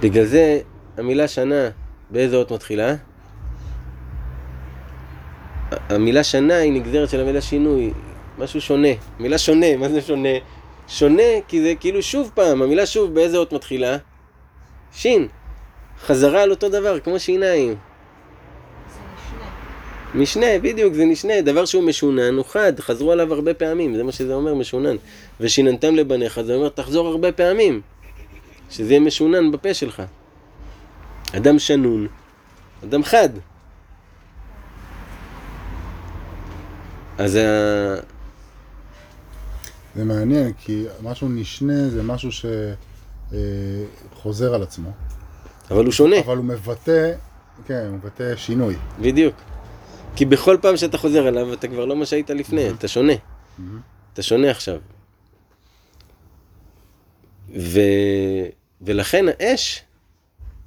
[0.00, 0.60] בגלל זה
[0.96, 1.68] המילה שנה,
[2.10, 2.94] באיזה אות מתחילה?
[5.88, 7.92] המילה שנה היא נגזרת של המילה שינוי,
[8.38, 8.88] משהו שונה.
[9.18, 10.28] מילה שונה, מה זה שונה?
[10.88, 13.96] שונה כי זה כאילו שוב פעם, המילה שוב באיזה אות מתחילה?
[14.92, 15.28] שין.
[16.06, 17.74] חזרה על אותו דבר, כמו שיניים.
[20.14, 20.46] משנה.
[20.46, 24.12] משנה, בדיוק, זה נשנה, דבר שהוא משונן הוא חד, חזרו עליו הרבה פעמים, זה מה
[24.12, 24.96] שזה אומר, משונן.
[25.40, 27.80] ושיננתם לבניך, זה אומר, תחזור הרבה פעמים.
[28.70, 30.02] שזה יהיה משונן בפה שלך.
[31.36, 32.06] אדם שנון,
[32.84, 33.28] אדם חד.
[37.18, 37.40] אז ה...
[39.96, 42.30] זה מעניין, כי משהו נשנה זה משהו
[44.12, 44.90] שחוזר על עצמו.
[45.70, 47.12] אבל הוא שונה, אבל הוא מבטא,
[47.66, 48.76] כן, הוא מבטא שינוי.
[49.00, 49.34] בדיוק.
[50.16, 53.12] כי בכל פעם שאתה חוזר אליו, אתה כבר לא מה שהיית לפני, אתה שונה.
[54.12, 54.78] אתה שונה עכשיו.
[57.58, 57.80] ו...
[58.82, 59.82] ולכן האש,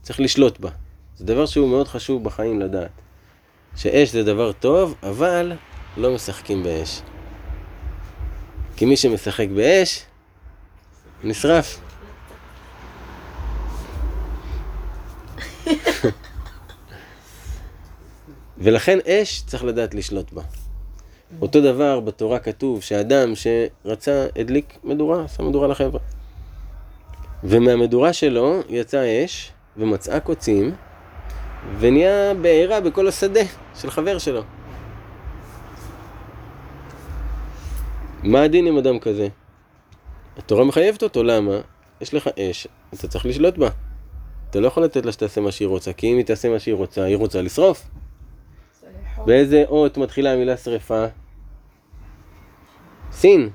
[0.02, 0.70] צריך לשלוט בה.
[1.18, 2.92] זה דבר שהוא מאוד חשוב בחיים לדעת.
[3.76, 5.52] שאש זה דבר טוב, אבל
[5.98, 7.02] לא משחקים באש.
[8.76, 10.04] כי מי שמשחק באש,
[11.24, 11.80] נשרף.
[18.58, 20.42] ולכן אש צריך לדעת לשלוט בה.
[21.42, 26.00] אותו דבר בתורה כתוב שאדם שרצה הדליק מדורה, שם מדורה לחבר'ה.
[27.44, 30.76] ומהמדורה שלו יצאה אש ומצאה קוצים
[31.80, 33.42] ונהיה בעירה בכל השדה
[33.76, 34.42] של חבר שלו.
[38.24, 39.28] מה הדין עם אדם כזה?
[40.38, 41.52] התורה מחייבת אותו, למה?
[42.02, 43.70] יש לך אש, אתה צריך לשלוט בה.
[44.50, 46.76] אתה לא יכול לתת לה שתעשה מה שהיא רוצה, כי אם היא תעשה מה שהיא
[46.76, 47.88] רוצה, היא רוצה לשרוף.
[49.26, 51.06] באיזה אות מתחילה המילה שריפה?
[53.12, 53.50] סין.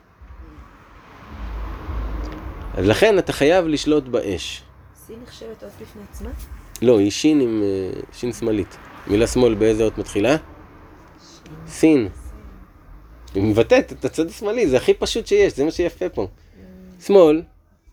[2.75, 4.63] אז לכן אתה חייב לשלוט באש.
[4.95, 6.31] סין נחשבת אות בפני עצמה?
[6.83, 8.77] לא, היא שין עם אה, שין שמאלית.
[9.07, 10.37] מילה שמאל באיזה אות מתחילה?
[11.67, 12.09] סין.
[13.35, 16.29] היא מבטאת את הצד השמאלי, זה הכי פשוט שיש, זה מה שיפה פה.
[17.01, 17.43] שמאל,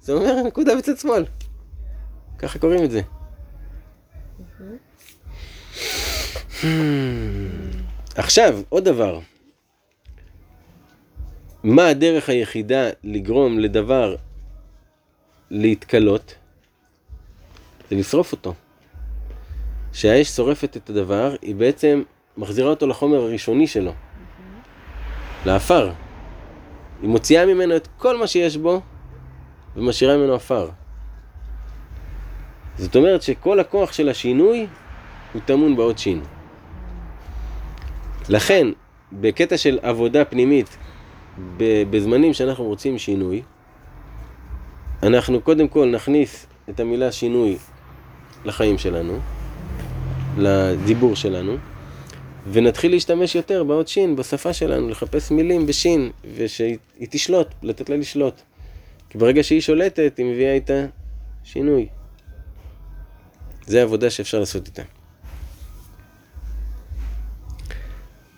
[0.01, 1.25] זה אומר נקודה בצד שמאל.
[2.37, 3.01] ככה קוראים את זה.
[8.15, 9.19] עכשיו, עוד דבר.
[11.63, 14.15] מה הדרך היחידה לגרום לדבר
[15.51, 16.35] להתכלות?
[17.89, 18.53] זה לשרוף אותו.
[19.91, 22.03] כשהאש שורפת את הדבר, היא בעצם
[22.37, 23.93] מחזירה אותו לחומר הראשוני שלו.
[25.45, 25.91] לעפר.
[27.01, 28.81] היא מוציאה ממנו את כל מה שיש בו
[29.75, 30.69] ומשאירה ממנו עפר.
[32.77, 34.67] זאת אומרת שכל הכוח של השינוי
[35.33, 36.21] הוא טמון באות שין.
[38.29, 38.67] לכן,
[39.13, 40.77] בקטע של עבודה פנימית,
[41.89, 43.41] בזמנים שאנחנו רוצים שינוי,
[45.03, 47.57] אנחנו קודם כל נכניס את המילה שינוי
[48.45, 49.19] לחיים שלנו,
[50.37, 51.57] לדיבור שלנו,
[52.51, 56.77] ונתחיל להשתמש יותר באות שין, בשפה שלנו, לחפש מילים בשין, ושהיא
[57.09, 58.41] תשלוט, לתת לה לשלוט.
[59.09, 60.85] כי ברגע שהיא שולטת, היא מביאה איתה
[61.43, 61.87] שינוי.
[63.65, 64.94] זה עבודה שאפשר לעשות איתה.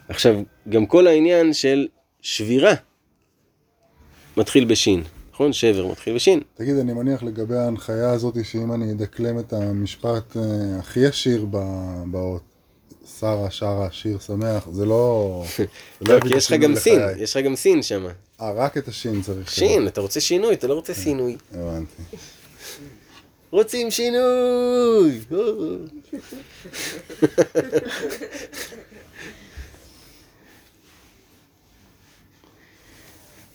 [0.09, 0.35] עכשיו,
[0.69, 1.87] גם כל העניין של
[2.21, 2.73] שבירה
[4.37, 5.03] מתחיל בשין,
[5.33, 5.53] נכון?
[5.53, 6.41] שבר מתחיל בשין.
[6.55, 10.41] תגיד, אני מניח לגבי ההנחיה הזאת, שאם אני אדקלם את המשפט אה,
[10.79, 12.41] הכי ישיר ב- באות,
[13.19, 15.43] שרה, שרה, שיר שמח, זה לא...
[16.01, 16.99] לא, יביא כי יש לך גם סין.
[17.17, 18.05] יש לך גם סין שם.
[18.41, 19.51] אה, רק את השין צריך.
[19.51, 21.37] שין, אתה רוצה שינוי, אתה לא רוצה סינוי.
[21.53, 22.01] הבנתי.
[23.51, 25.19] רוצים שינוי!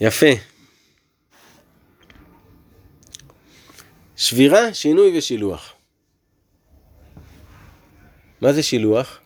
[0.03, 0.27] יפה.
[4.17, 5.73] שבירה, שינוי ושילוח.
[8.41, 9.19] מה זה שילוח?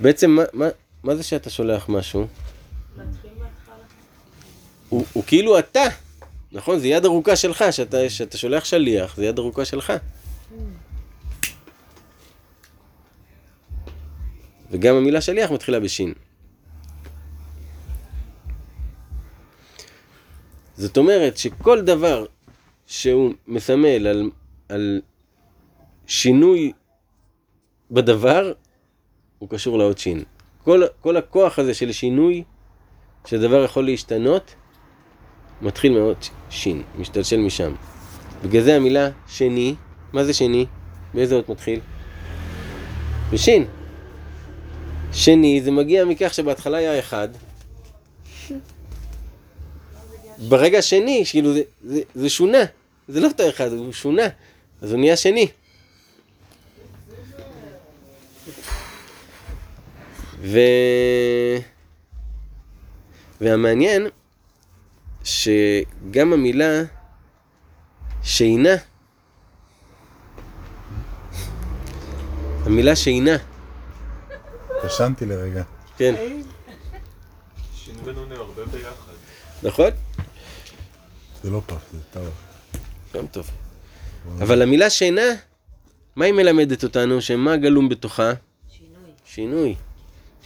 [0.00, 0.66] בעצם מה, מה,
[1.02, 2.26] מה זה שאתה שולח משהו?
[4.88, 5.84] הוא, הוא כאילו אתה,
[6.52, 6.78] נכון?
[6.78, 9.92] זה יד ארוכה שלך, שאתה, שאתה שולח שליח, זה יד ארוכה שלך.
[14.70, 16.12] וגם המילה שליח מתחילה בשין.
[20.76, 22.26] זאת אומרת שכל דבר
[22.86, 24.30] שהוא מסמל על,
[24.68, 25.00] על
[26.06, 26.72] שינוי
[27.90, 28.52] בדבר,
[29.38, 30.22] הוא קשור לאות שין.
[30.64, 32.44] כל, כל הכוח הזה של שינוי,
[33.26, 34.54] שדבר יכול להשתנות,
[35.62, 37.74] מתחיל מאות שין, משתלשל משם.
[38.44, 39.74] בגלל זה המילה שני,
[40.12, 40.66] מה זה שני?
[41.14, 41.80] באיזה אות מתחיל?
[43.32, 43.64] בשין.
[45.12, 47.28] שני זה מגיע מכך שבהתחלה היה אחד.
[50.38, 52.64] ברגע השני, כאילו זה, זה, זה שונה,
[53.08, 54.28] זה לא אותו אחד, הוא שונה,
[54.82, 55.48] אז הוא נהיה שני.
[60.40, 60.58] ו...
[63.40, 64.06] והמעניין
[65.24, 66.82] שגם המילה
[68.22, 68.76] שינה,
[72.64, 73.36] המילה שינה,
[74.86, 75.62] ישנתי לרגע.
[75.96, 76.14] כן,
[78.06, 79.12] הם הרבה ביחד.
[79.62, 79.90] נכון?
[81.42, 82.30] זה לא פף, זה טוב.
[83.14, 83.50] גם טוב.
[84.38, 85.22] אבל המילה שינה,
[86.16, 87.20] מה היא מלמדת אותנו?
[87.20, 88.32] שמה גלום בתוכה?
[88.70, 89.10] שינוי.
[89.24, 89.74] שינוי.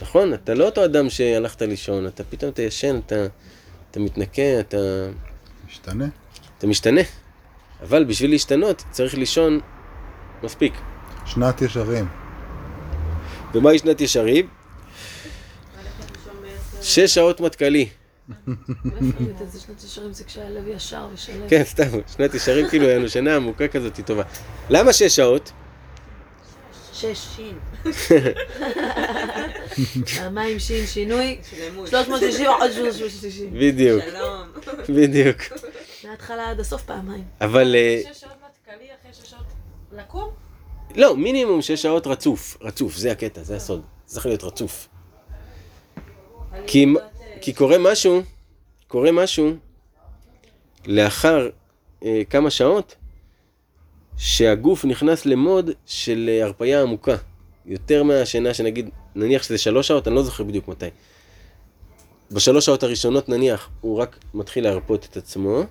[0.01, 3.27] נכון, אתה לא אותו אדם שהלכת לישון, אתה פתאום אתה ישן, אתה,
[3.91, 4.77] אתה מתנקה, אתה,
[5.67, 6.05] משתנה.
[6.57, 7.01] אתה משתנה.
[7.83, 9.59] אבל בשביל להשתנות צריך לישון
[10.43, 10.73] מספיק.
[11.25, 12.22] שנת ישרים.
[13.53, 14.47] ומהי שנת ישרים?
[16.81, 17.89] שש שעות מטכ"לי.
[21.47, 21.83] כן, סתם,
[22.17, 24.23] שנת ישרים כאילו היה לנו שנה עמוקה כזאת היא טובה.
[24.69, 25.51] למה שש שעות?
[26.93, 27.57] שש, שין.
[30.17, 31.87] פעמיים שין שינוי, שלמות.
[31.87, 33.53] 360 עוד 360.
[33.53, 34.47] בדיוק, שלום.
[34.89, 35.37] בדיוק.
[36.03, 37.23] מההתחלה עד הסוף פעמיים.
[37.41, 39.45] אבל אה, שש שעות מטכ"לי אחרי שש שעות
[39.91, 40.42] לקום?
[40.95, 43.81] לא, מינימום שש שעות רצוף, רצוף, זה הקטע, זה הסוד.
[44.05, 44.87] צריך להיות רצוף.
[46.67, 46.85] כי,
[47.41, 48.21] כי קורה משהו,
[48.87, 49.53] קורה משהו
[50.85, 51.49] לאחר
[52.05, 52.95] אה, כמה שעות,
[54.17, 57.15] שהגוף נכנס למוד של אה, הרפאיה עמוקה.
[57.65, 60.85] יותר מהשינה שנגיד, נניח שזה שלוש שעות, אני לא זוכר בדיוק מתי.
[62.31, 65.63] בשלוש שעות הראשונות נניח, הוא רק מתחיל להרפות את עצמו,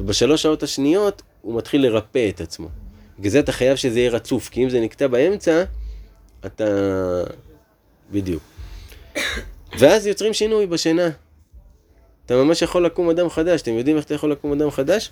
[0.00, 2.68] ובשלוש שעות השניות הוא מתחיל לרפא את עצמו.
[3.18, 5.64] בגלל זה אתה חייב שזה יהיה רצוף, כי אם זה נקטע באמצע,
[6.46, 6.64] אתה...
[8.10, 8.42] בדיוק.
[9.78, 11.08] ואז יוצרים שינוי בשינה.
[12.26, 13.62] אתה ממש יכול לקום אדם חדש.
[13.62, 15.10] אתם יודעים איך אתה יכול לקום אדם חדש?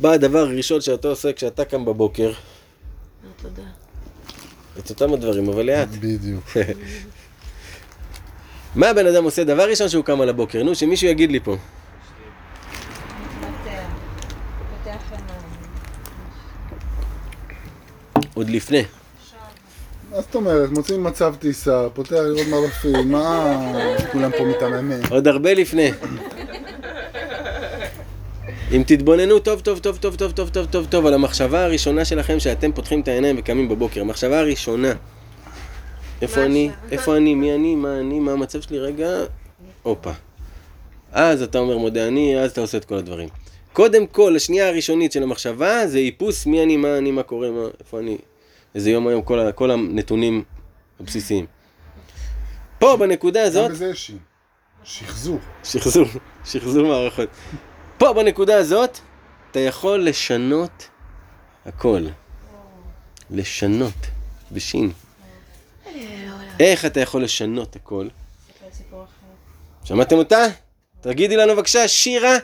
[0.00, 2.32] בא הדבר הראשון שאתה עושה כשאתה קם בבוקר,
[3.42, 3.62] תודה.
[4.78, 5.88] את אותם הדברים, אבל לאט.
[5.88, 6.44] בדיוק.
[8.74, 9.44] מה הבן אדם עושה?
[9.44, 11.56] דבר ראשון שהוא קם על הבוקר, נו, שמישהו יגיד לי פה.
[18.34, 18.82] עוד לפני.
[20.10, 20.70] מה זאת אומרת?
[20.70, 23.56] מוצאים מצב טיסה, פותח לראות מרדפים, מה
[24.12, 25.00] כולם פה מיתממים?
[25.10, 25.90] עוד הרבה לפני.
[28.72, 32.40] אם תתבוננו טוב טוב טוב טוב טוב טוב טוב טוב טוב על המחשבה הראשונה שלכם
[32.40, 34.92] שאתם פותחים את העיניים וקמים בבוקר, המחשבה הראשונה.
[36.22, 36.70] איפה אני?
[36.90, 37.34] איפה אני?
[37.34, 37.74] מי אני?
[37.74, 38.20] מה אני?
[38.20, 38.78] מה המצב שלי?
[38.78, 39.08] רגע,
[39.82, 40.10] הופה.
[41.12, 43.28] אז אתה אומר מודה אני, אז אתה עושה את כל הדברים.
[43.72, 47.62] קודם כל, השנייה הראשונית של המחשבה זה איפוס מי אני, מה אני, מה קורה, מה,
[47.80, 48.18] איפה אני,
[48.74, 50.44] איזה יום היום, כל, כל הנתונים
[51.00, 51.46] הבסיסיים.
[52.78, 54.10] פה, בנקודה הזאת, גם בזה יש.
[54.84, 55.38] שחזור.
[55.64, 56.06] שחזור,
[56.44, 57.28] שחזור מערכות.
[57.98, 58.98] פה בנקודה הזאת,
[59.50, 60.88] אתה יכול לשנות
[61.66, 62.06] הכל.
[63.30, 63.94] לשנות,
[64.52, 64.92] בשין.
[66.60, 68.08] איך אתה יכול לשנות הכל?
[69.84, 70.44] שמעתם אותה?
[71.00, 72.36] תגידי לנו בבקשה, שירה.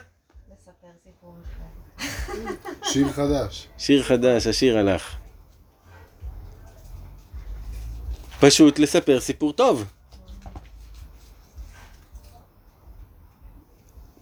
[2.82, 3.66] שיר חדש.
[3.78, 5.16] שיר חדש, השיר הלך.
[8.40, 9.84] פשוט לספר סיפור טוב.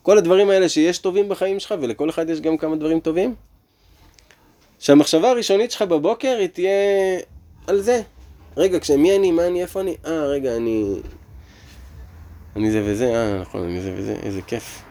[0.02, 3.34] כל הדברים האלה שיש טובים בחיים שלך, ולכל אחד יש גם כמה דברים טובים,
[4.78, 6.70] שהמחשבה הראשונית שלך בבוקר היא תהיה
[7.66, 8.02] על זה.
[8.56, 9.96] רגע, כשמי אני, מה אני, איפה אני?
[10.06, 10.94] אה, רגע, אני...
[12.56, 14.82] אני זה וזה, אה, נכון, אני זה וזה, איזה כיף.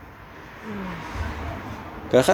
[2.12, 2.34] ככה,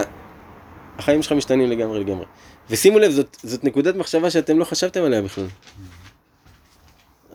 [0.98, 2.24] החיים שלך משתנים לגמרי לגמרי.
[2.70, 5.46] ושימו לב, זאת, זאת נקודת מחשבה שאתם לא חשבתם עליה בכלל.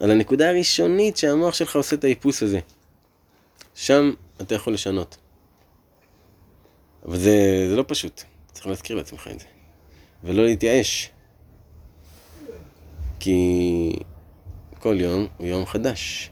[0.00, 2.60] על הנקודה הראשונית שהמוח שלך עושה את האיפוס הזה.
[3.74, 5.16] שם אתה יכול לשנות.
[7.06, 9.46] אבל זה, זה לא פשוט, צריך להזכיר לעצמך את זה.
[10.24, 11.10] ולא להתייאש.
[13.20, 13.92] כי
[14.78, 16.30] כל יום הוא יום חדש.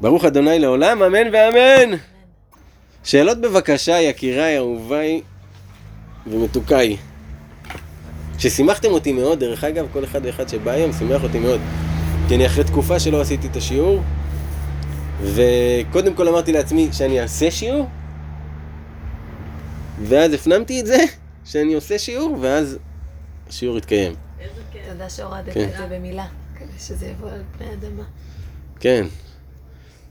[0.00, 1.96] ברוך אדוני לעולם, אמן ואמן.
[3.04, 5.22] שאלות בבקשה, יקיריי, אהוביי
[6.26, 6.96] ומתוקיי.
[8.38, 11.60] ששימחתם אותי מאוד, דרך אגב, כל אחד ואחד שבא היום שימח אותי מאוד.
[12.28, 14.02] כי אני אחרי תקופה שלא עשיתי את השיעור,
[15.22, 17.88] וקודם כל אמרתי לעצמי שאני אעשה שיעור,
[20.02, 20.98] ואז הפנמתי את זה,
[21.44, 22.78] שאני עושה שיעור, ואז
[23.48, 24.14] השיעור יתקיים.
[24.40, 24.82] איזה כיף.
[24.92, 25.68] תודה שהורדת כן.
[25.68, 26.26] את זה במילה,
[26.58, 28.04] כדי שזה יבוא על פני אדמה.
[28.80, 29.06] כן,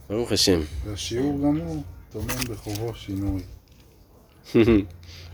[0.09, 0.59] ברוך השם.
[0.85, 1.83] והשיעור גם הוא
[2.13, 3.43] טומן בחובו שינוי.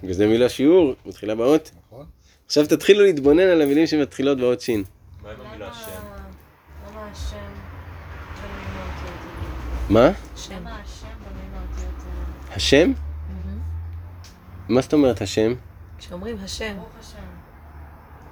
[0.02, 1.72] בגלל זה מילה שיעור, מתחילה באות.
[1.86, 2.06] נכון?
[2.46, 4.84] עכשיו תתחילו להתבונן על המילים שמתחילות באות שין.
[5.24, 5.90] מה עם המילה שם?
[6.88, 7.36] למה השם
[8.36, 9.90] במילים האותיות?
[9.90, 10.12] מה?
[10.36, 10.56] שם.
[10.56, 12.56] למה השם במילים האותיות?
[12.56, 12.92] השם?
[14.70, 15.54] מה זאת אומרת השם?
[15.98, 16.76] כשאומרים השם.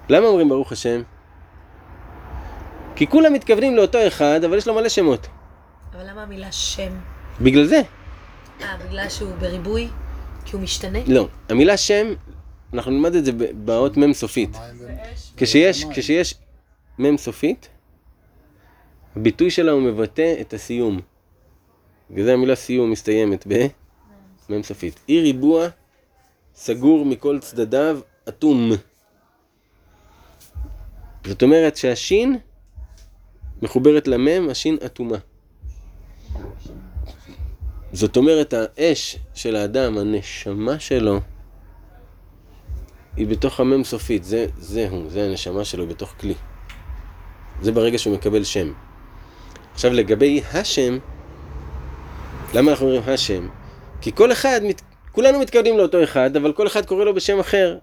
[0.09, 1.01] למה אומרים ברוך השם?
[2.95, 5.27] כי כולם מתכוונים לאותו אחד, אבל יש לו מלא שמות.
[5.93, 6.91] אבל למה המילה שם?
[7.41, 7.81] בגלל זה.
[8.61, 9.87] אה, בגלל שהוא בריבוי?
[10.45, 10.99] כי הוא משתנה?
[11.07, 11.27] לא.
[11.49, 12.07] המילה שם,
[12.73, 13.31] אנחנו נלמד את זה
[13.65, 14.49] באות מ' סופית.
[15.37, 15.85] כשיש.
[15.91, 16.35] כשיש
[16.99, 17.69] מ' סופית,
[19.15, 20.99] הביטוי שלה הוא מבטא את הסיום.
[22.11, 24.99] בגלל זה המילה סיום מסתיימת במ"ם סופית.
[25.09, 25.67] אי ריבוע
[26.55, 27.99] סגור מכל צדדיו,
[28.29, 28.71] אטום.
[31.25, 32.37] זאת אומרת שהשין
[33.61, 35.17] מחוברת למ"ם, השין אטומה.
[37.93, 41.19] זאת אומרת, האש של האדם, הנשמה שלו,
[43.15, 46.33] היא בתוך המ"ם סופית, זה, זה הוא, זה הנשמה שלו בתוך כלי.
[47.61, 48.73] זה ברגע שהוא מקבל שם.
[49.73, 50.97] עכשיו לגבי השם,
[52.53, 53.47] למה אנחנו אומרים השם?
[54.01, 54.81] כי כל אחד, מת-
[55.11, 57.77] כולנו מתכוונים לאותו אחד, אבל כל אחד קורא לו בשם אחר.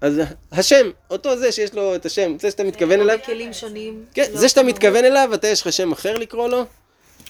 [0.00, 0.20] אז
[0.52, 4.04] השם, אותו זה שיש לו את השם, זה שאתה מתכוון אליו, כלים שונים.
[4.14, 6.64] כן, לא זה שאתה מתכוון אליו, אתה יש לך שם אחר לקרוא לו,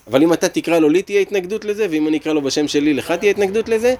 [0.06, 2.94] אבל אם אתה תקרא לו, לי תהיה התנגדות לזה, ואם אני אקרא לו בשם שלי,
[2.94, 3.94] לך תהיה התנגדות לזה,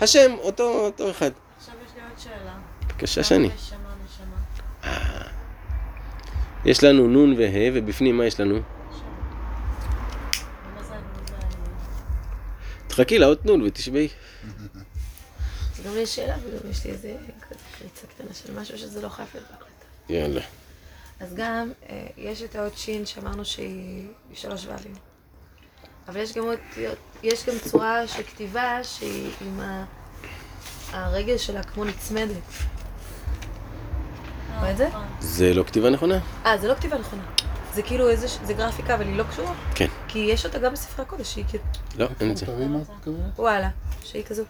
[0.00, 1.30] השם, אותו, אותו אחד.
[1.58, 2.54] עכשיו יש לי עוד שאלה.
[2.86, 3.48] בבקשה שני.
[3.48, 5.22] נשמה, נשמה.
[6.64, 8.58] יש לנו נון וה' ובפנים מה יש לנו?
[12.86, 14.08] תחכי לאות נון ותשמעי.
[15.72, 17.16] אז גם לי יש שאלה וגם יש לי איזה
[17.78, 19.84] קריצה קטנה של משהו שזה לא חייב להיות בהקלטה.
[20.08, 20.40] יאללה.
[21.20, 25.07] אז גם, אה, יש את האות שין שאמרנו שהיא שלוש ו"ים.
[26.08, 29.84] אבל יש גם, אותיות, יש גם צורה של כתיבה שהיא עם ה...
[30.92, 32.36] הרגל שלה כמו נצמדת.
[34.58, 34.88] רואה את זה?
[35.20, 36.18] זה לא כתיבה נכונה?
[36.46, 37.22] אה, זה לא כתיבה נכונה.
[37.74, 39.54] זה כאילו איזה, זה גרפיקה אבל היא לא קשורה.
[39.74, 39.86] כן.
[40.08, 41.64] כי יש אותה גם בספרי הקודש, שהיא כאילו,
[41.98, 42.46] לא, אין את זה.
[42.46, 43.38] מה את מתכוונת?
[43.38, 43.68] וואלה,
[44.04, 44.42] שהיא כזו.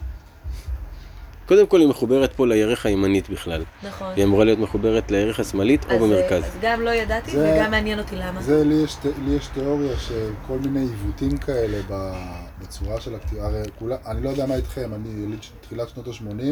[1.49, 3.65] קודם כל היא מחוברת פה לירך הימנית בכלל.
[3.83, 4.13] נכון.
[4.17, 6.45] היא אמורה להיות מחוברת לירך השמאלית או במרכז.
[6.45, 8.43] אז גם לא ידעתי זה- וגם מעניין אותי למה.
[8.43, 12.15] זה, לי יש, לי יש תיאוריה שכל מיני עיוותים כאלה ב-
[12.63, 16.43] בצורה של הכתיבה, הרי כולה, אני לא יודע מה איתכם, אני יליד תחילת שנות ה-80,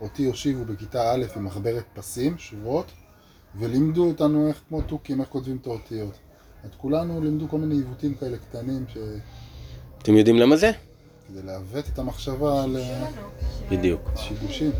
[0.00, 2.90] אותי הושיבו בכיתה א' עם מחברת פסים, שורות,
[3.60, 6.18] ולימדו אותנו איך, כמו תוכים, איך כותבים את האותיות.
[6.66, 8.96] את כולנו לימדו כל מיני עיוותים כאלה קטנים, ש...
[10.02, 10.70] אתם יודעים למה זה?
[11.34, 12.64] כדי לעוות את המחשבה
[13.70, 14.10] בדיוק.
[14.14, 14.70] לשיבושים.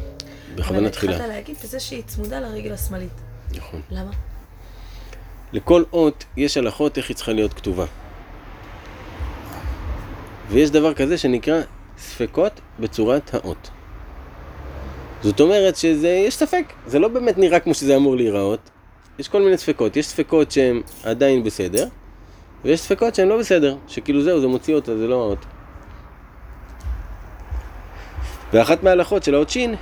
[0.54, 1.16] בכוונה אבל תחילה.
[1.16, 3.20] התחלת להגיד בזה שהיא צמודה לרגל השמאלית.
[3.56, 3.80] נכון.
[3.90, 4.10] למה?
[5.52, 7.84] לכל אות יש הלכות איך היא צריכה להיות כתובה.
[10.48, 11.60] ויש דבר כזה שנקרא
[11.98, 13.70] ספקות בצורת האות.
[15.22, 18.70] זאת אומרת שזה, יש ספק, זה לא באמת נראה כמו שזה אמור להיראות.
[19.18, 21.86] יש כל מיני ספקות, יש ספקות שהן עדיין בסדר,
[22.64, 25.46] ויש ספקות שהן לא בסדר, שכאילו זהו, זה מוציא אותה, זה לא האות.
[28.54, 29.74] ואחת מההלכות של האות שין,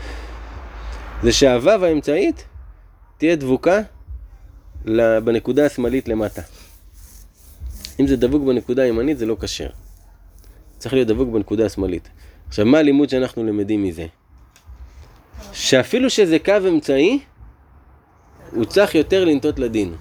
[1.22, 2.44] זה שהוו האמצעית
[3.18, 3.80] תהיה דבוקה
[5.24, 6.42] בנקודה השמאלית למטה.
[8.00, 9.68] אם זה דבוק בנקודה הימנית זה לא כשר.
[10.78, 12.08] צריך להיות דבוק בנקודה השמאלית.
[12.48, 14.06] עכשיו, מה הלימוד שאנחנו למדים מזה?
[15.52, 17.20] שאפילו שזה קו אמצעי,
[18.52, 19.94] הוא צריך יותר לנטות לדין.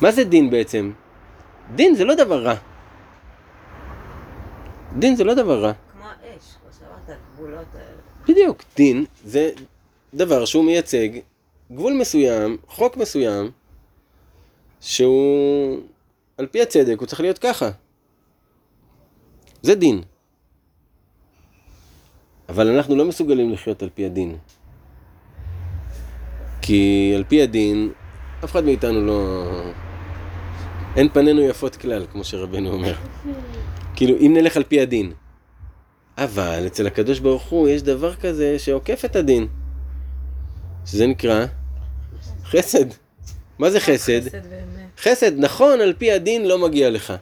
[0.00, 0.92] מה זה דין בעצם?
[1.74, 2.54] דין זה לא דבר רע.
[4.98, 5.72] דין זה לא דבר רע.
[5.92, 8.08] כמו האש, כמו שאמרת, הגבולות האלה.
[8.28, 9.50] בדיוק, דין זה
[10.14, 11.08] דבר שהוא מייצג
[11.72, 13.50] גבול מסוים, חוק מסוים,
[14.80, 15.78] שהוא
[16.38, 17.70] על פי הצדק, הוא צריך להיות ככה.
[19.62, 20.02] זה דין.
[22.48, 24.36] אבל אנחנו לא מסוגלים לחיות על פי הדין.
[26.62, 27.92] כי על פי הדין,
[28.44, 29.44] אף אחד מאיתנו לא...
[30.96, 32.94] אין פנינו יפות כלל, כמו שרבנו אומר.
[33.96, 35.12] כאילו, אם נלך על פי הדין.
[36.18, 39.48] אבל אצל הקדוש ברוך הוא יש דבר כזה שעוקף את הדין.
[40.86, 41.46] שזה נקרא
[42.44, 42.84] חסד.
[43.58, 44.28] מה זה חסד?
[44.28, 45.00] חסד באמת.
[45.00, 47.12] חסד, נכון, על פי הדין לא מגיע לך.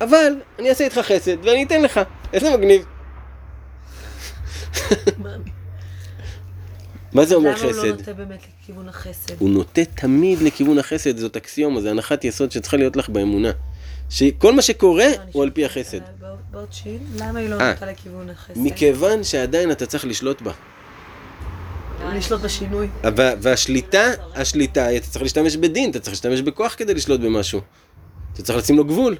[0.00, 2.00] אבל אני אעשה איתך חסד ואני אתן לך.
[2.32, 2.84] איזה מגניב.
[7.12, 7.86] מה זה אומר למה הוא לא חסד?
[7.86, 9.34] נוטה באמת לכיוון החסד?
[9.38, 13.50] הוא נוטה תמיד לכיוון החסד, זאת אקסיומה, זה הנחת יסוד שצריכה להיות לך באמונה.
[14.10, 16.00] שכל מה שקורה לא, הוא על פי החסד.
[16.56, 18.52] באות שין, למה היא לא אה, נוטה לכיוון החסד?
[18.56, 20.52] מכיוון שעדיין אתה צריך לשלוט בה.
[22.14, 22.88] לשלוט בשינוי.
[23.16, 24.02] וה- והשליטה,
[24.34, 27.60] השליטה, אתה צריך להשתמש בדין, אתה צריך להשתמש בכוח כדי לשלוט במשהו.
[28.32, 29.16] אתה צריך לשים לו גבול.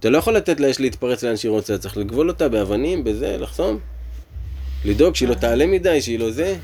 [0.00, 3.78] אתה לא יכול לתת לאש להתפרץ לאן שהיא רוצה, צריך לגבול אותה באבנים, בזה, לחסום.
[4.84, 6.56] לדאוג שהיא לא תעלה מדי, שהיא לא זה.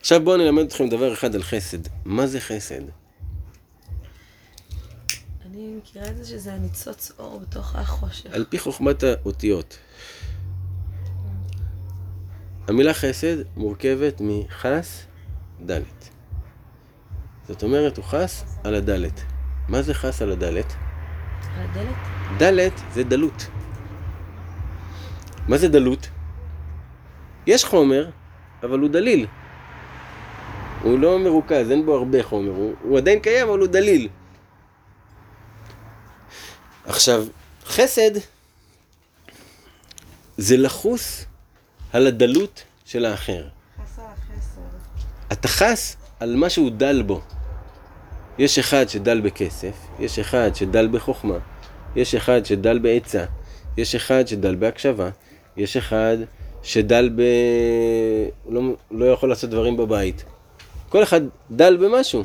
[0.00, 1.78] עכשיו בואו נלמד אתכם דבר אחד על חסד.
[2.04, 2.80] מה זה חסד?
[5.80, 8.30] מכירה את זה שזה הניצוץ אור בתוך החושך.
[8.32, 9.78] על פי חוכמת האותיות.
[12.68, 15.06] המילה חסד מורכבת מחס,
[15.60, 16.08] דלת.
[17.48, 19.20] זאת אומרת, הוא חס על הדלת.
[19.68, 20.72] מה זה חס על הדלת?
[21.56, 21.96] על הדלת?
[22.38, 23.46] דלת זה דלות.
[25.48, 26.08] מה זה דלות?
[27.46, 28.10] יש חומר,
[28.62, 29.26] אבל הוא דליל.
[30.82, 34.08] הוא לא מרוכז, אין בו הרבה חומר, הוא, הוא עדיין קיים, אבל הוא דליל.
[36.86, 37.26] עכשיו,
[37.64, 38.10] חסד
[40.36, 41.24] זה לחוס
[41.92, 43.48] על הדלות של האחר.
[45.32, 47.20] אתה חס על מה שהוא דל בו.
[48.38, 51.38] יש אחד שדל בכסף, יש אחד שדל בחוכמה,
[51.96, 53.24] יש אחד שדל בעצה,
[53.76, 55.10] יש אחד שדל בהקשבה,
[55.56, 56.16] יש אחד
[56.62, 57.22] שדל ב...
[58.48, 60.24] לא, לא יכול לעשות דברים בבית.
[60.88, 61.20] כל אחד
[61.50, 62.22] דל במשהו.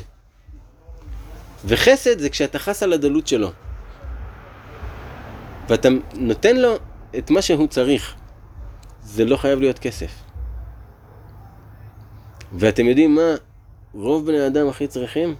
[1.64, 3.50] וחסד זה כשאתה חס על הדלות שלו.
[5.68, 6.74] ואתה נותן לו
[7.18, 8.14] את מה שהוא צריך.
[9.02, 10.10] זה לא חייב להיות כסף.
[12.52, 13.34] ואתם יודעים מה
[13.94, 15.34] רוב בני האדם הכי צריכים?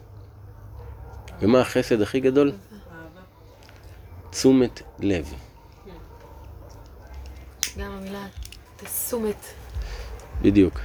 [1.40, 2.52] ומה החסד הכי גדול?
[4.30, 5.34] תשומת לב.
[7.78, 8.26] גם המילה
[8.76, 9.44] תשומת.
[10.42, 10.80] בדיוק.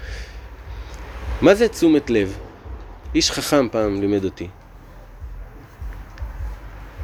[1.41, 2.37] מה זה תשומת לב?
[3.15, 4.47] איש חכם פעם לימד אותי.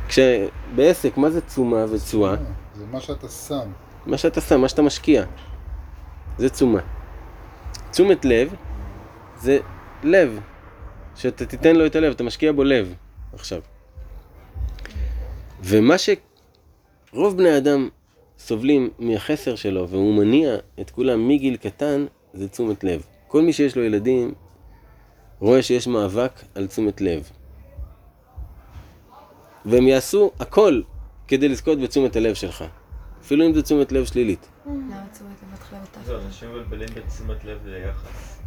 [0.07, 2.35] כשבעסק, מה זה תשומה ותשואה?
[2.75, 3.71] זה מה שאתה שם.
[4.05, 5.25] מה שאתה שם, מה שאתה משקיע.
[6.37, 6.79] זה תשומה.
[7.91, 8.53] תשומת לב
[9.41, 9.59] זה
[10.03, 10.39] לב.
[11.15, 12.95] שאתה תיתן לו את הלב, אתה משקיע בו לב
[13.33, 13.61] עכשיו.
[15.63, 17.89] ומה שרוב בני אדם
[18.39, 23.05] סובלים מהחסר שלו, והוא מניע את כולם מגיל קטן, זה תשומת לב.
[23.27, 24.33] כל מי שיש לו ילדים
[25.39, 27.29] רואה שיש מאבק על תשומת לב.
[29.67, 30.81] והם יעשו הכל
[31.27, 32.63] כדי לזכות בתשומת הלב שלך.
[33.21, 34.47] אפילו אם זו תשומת לב שלילית.
[34.65, 34.75] למה
[35.13, 36.25] תשומת לב מתחילה בתחת?
[36.25, 38.39] אנשים מבלבלים בין תשומת לב ליחס.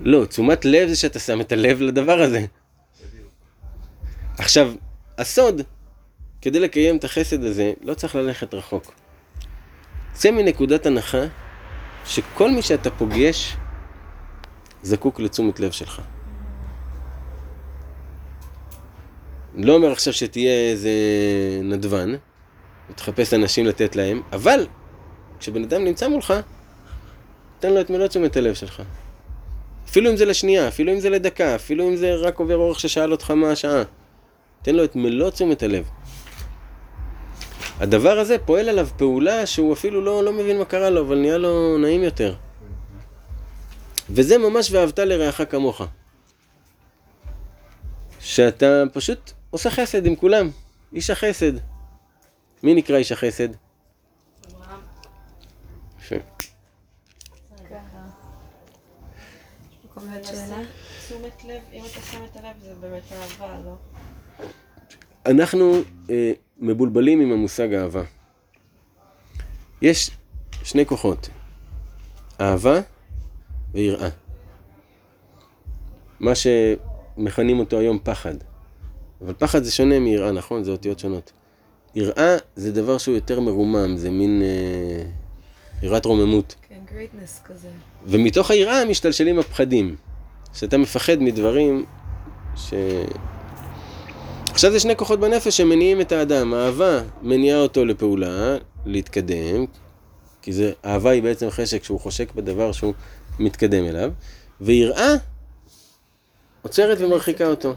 [0.00, 2.46] לא, תשומת לב זה שאתה שם את הלב לדבר הזה.
[4.38, 4.72] עכשיו,
[5.18, 5.60] הסוד,
[6.40, 8.92] כדי לקיים את החסד הזה, לא צריך ללכת רחוק.
[10.12, 11.22] צא מנקודת הנחה
[12.06, 13.56] שכל מי שאתה פוגש
[14.82, 16.02] זקוק לתשומת לב שלך.
[19.54, 20.90] לא אומר עכשיו שתהיה איזה
[21.62, 22.14] נדבן
[22.90, 24.66] ותחפש אנשים לתת להם, אבל
[25.40, 26.34] כשבן אדם נמצא מולך,
[27.60, 28.82] תן לו את מלוא תשומת הלב שלך.
[29.88, 33.12] אפילו אם זה לשנייה, אפילו אם זה לדקה, אפילו אם זה רק עובר אורח ששאל
[33.12, 33.82] אותך מה השעה.
[34.62, 35.88] תן לו את מלוא תשומת הלב.
[37.80, 41.38] הדבר הזה פועל עליו פעולה שהוא אפילו לא, לא מבין מה קרה לו, אבל נהיה
[41.38, 42.34] לו נעים יותר.
[44.10, 45.82] וזה ממש ואהבת לרעך כמוך.
[48.20, 50.50] שאתה פשוט עושה חסד עם כולם.
[50.92, 51.52] איש החסד.
[52.62, 53.48] מי נקרא איש החסד?
[56.00, 56.14] יפה.
[59.82, 60.58] במקום להיות שאלה?
[61.06, 63.76] תשומת לב, אם אתה שם את הלב זה באמת אהבה, לא?
[65.26, 65.74] אנחנו
[66.10, 68.02] אה, מבולבלים עם המושג אהבה.
[69.82, 70.10] יש
[70.64, 71.28] שני כוחות,
[72.40, 72.80] אהבה
[73.72, 74.08] ויראה.
[76.20, 78.34] מה שמכנים אותו היום פחד.
[79.24, 80.64] אבל פחד זה שונה מיראה, נכון?
[80.64, 81.32] זה אותיות שונות.
[81.94, 85.04] יראה זה דבר שהוא יותר מרומם, זה מין אה,
[85.82, 86.54] יראת רוממות.
[86.68, 87.68] כן, גרייטנס כזה.
[88.06, 89.96] ומתוך היראה משתלשלים הפחדים.
[90.54, 91.84] שאתה מפחד מדברים
[92.56, 92.74] ש...
[94.50, 96.54] עכשיו זה שני כוחות בנפש שמניעים את האדם.
[96.54, 99.64] האהבה מניעה אותו לפעולה, להתקדם,
[100.42, 102.94] כי זה, אהבה היא בעצם חשק שהוא חושק בדבר שהוא
[103.38, 104.12] מתקדם אליו,
[104.60, 105.14] ויראה
[106.62, 107.74] עוצרת ומרחיקה אותו.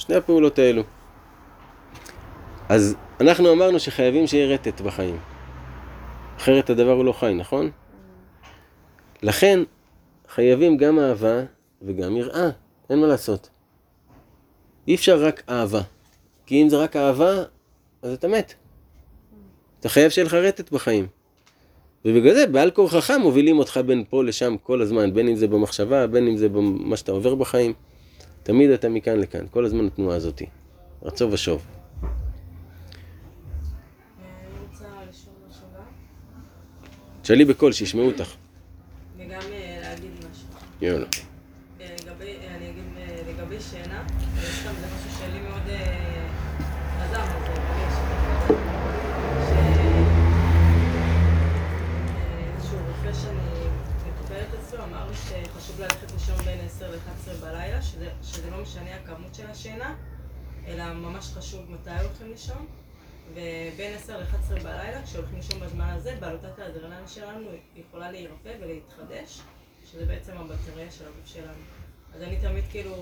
[0.00, 0.82] שני הפעולות האלו.
[2.68, 5.18] אז אנחנו אמרנו שחייבים שיהיה רטט בחיים.
[6.36, 7.70] אחרת הדבר הוא לא חי, נכון?
[9.22, 9.60] לכן
[10.28, 11.40] חייבים גם אהבה
[11.82, 12.50] וגם יראה,
[12.90, 13.48] אין מה לעשות.
[14.88, 15.80] אי אפשר רק אהבה.
[16.46, 17.32] כי אם זה רק אהבה,
[18.02, 18.54] אז אתה מת.
[19.80, 21.06] אתה חייב שיהיה לך רטט בחיים.
[22.04, 26.06] ובגלל זה בעל כורחך מובילים אותך בין פה לשם כל הזמן, בין אם זה במחשבה,
[26.06, 27.72] בין אם זה במה שאתה עובר בחיים.
[28.42, 30.46] תמיד אתה מכאן לכאן, כל הזמן התנועה הזאתי.
[31.02, 31.66] רצו ושוב.
[35.76, 35.82] גם,
[37.22, 38.34] תשאלי בקול, שישמעו אותך.
[39.18, 40.46] וגם אה, להגיד משהו.
[40.80, 41.06] יאללה.
[41.80, 44.06] אה, לגבי, אה, אני אגיד אה, לגבי שינה, אה,
[44.42, 46.26] סתם זה משהו שלי מאוד אה,
[47.04, 47.98] עזר, אז אה, ברגע ש-
[52.16, 53.60] אה, איזשהו רופא שאני
[54.08, 58.94] מטופלת אצלו אמר לי שחשוב ללכת לישון בין 10 ל-11 בלילה, שזה, שזה לא משנה
[58.96, 59.94] הכמות של השינה,
[60.66, 62.66] אלא ממש חשוב מתי הולכים לישון.
[63.34, 67.46] ובין 10 ל-11 בלילה, כשהולכים לישון בזמן הזה, בעלותת האדרנל שלנו
[67.76, 69.40] יכולה להירפא ולהתחדש,
[69.90, 71.62] שזה בעצם הבטריה של הגוף שלנו.
[72.14, 72.94] אז אני תמיד כאילו,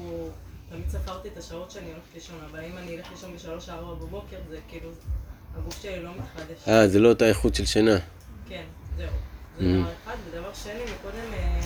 [0.68, 4.58] תמיד ספרתי את השעות שאני הולכת לישון, אבל אם אני אלך לישון ב-3-4 בבוקר, זה
[4.68, 4.90] כאילו,
[5.56, 6.68] הגוף שלי לא מתחדש.
[6.68, 7.96] אה, זה לא אותה איכות של שינה.
[8.48, 8.64] כן,
[8.96, 9.08] זהו.
[9.58, 9.82] זה Mhm.
[9.82, 10.16] דבר אחד.
[10.30, 11.60] ודבר שני, מקודם, אה,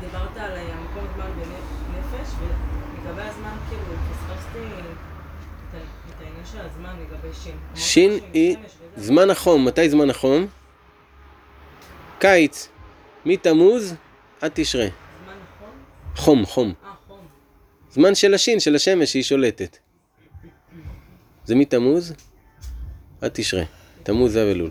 [0.00, 3.82] דיברת על אה, המקום זמן בנפש, ולגבי הזמן, כאילו,
[4.12, 4.58] פספסתי
[5.70, 7.56] את העניין של הזמן לגבי שין.
[7.74, 8.56] שין היא
[8.96, 10.46] זמן החום, מתי זמן החום?
[12.18, 12.68] קיץ,
[13.24, 13.94] מתמוז
[14.40, 14.86] עד תשרה.
[14.86, 15.70] זמן נכון?
[16.16, 16.72] חום, חום.
[16.84, 17.18] אה, חום.
[17.90, 19.78] זמן של השין, של השמש, שהיא שולטת.
[21.44, 22.14] זה מתמוז
[23.20, 23.64] עד תשרה.
[24.02, 24.70] תמוז זה אלול.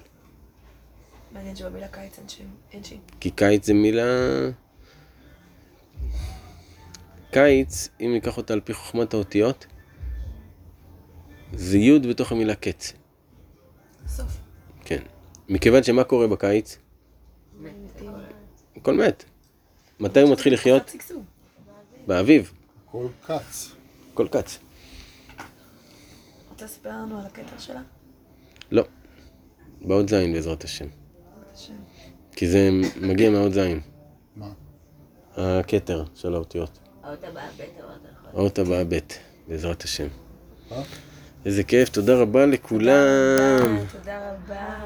[1.31, 2.19] מעניין שבמילה קיץ.
[2.73, 2.97] אין שין.
[3.19, 4.03] כי קיץ זה מילה...
[7.31, 9.65] קיץ, אם ניקח אותה על פי חוכמת האותיות,
[11.53, 12.93] זה י' בתוך המילה קץ.
[14.07, 14.38] סוף.
[14.85, 15.03] כן.
[15.49, 16.77] מכיוון שמה קורה בקיץ?
[18.76, 19.23] הכל מת.
[19.99, 20.95] מתי הוא מתחיל לחיות?
[22.07, 22.53] באביב.
[22.88, 23.72] הכל כץ.
[24.14, 24.60] הכל קץ.
[26.49, 27.81] רוצה לספר לנו על הכתר שלה?
[28.72, 28.84] לא.
[29.81, 30.88] באות זין בעזרת השם.
[31.53, 31.73] השם.
[32.31, 32.69] כי זה
[33.01, 33.80] מגיע מהאות זין.
[34.35, 34.51] מה?
[35.35, 36.89] הכתר של האותיות.
[37.10, 37.69] האות הבאה בית
[38.34, 38.98] האות הבאה ב',
[39.48, 40.07] בעזרת השם.
[41.45, 43.80] איזה כיף, תודה רבה לכולם.
[43.91, 44.80] תודה רבה.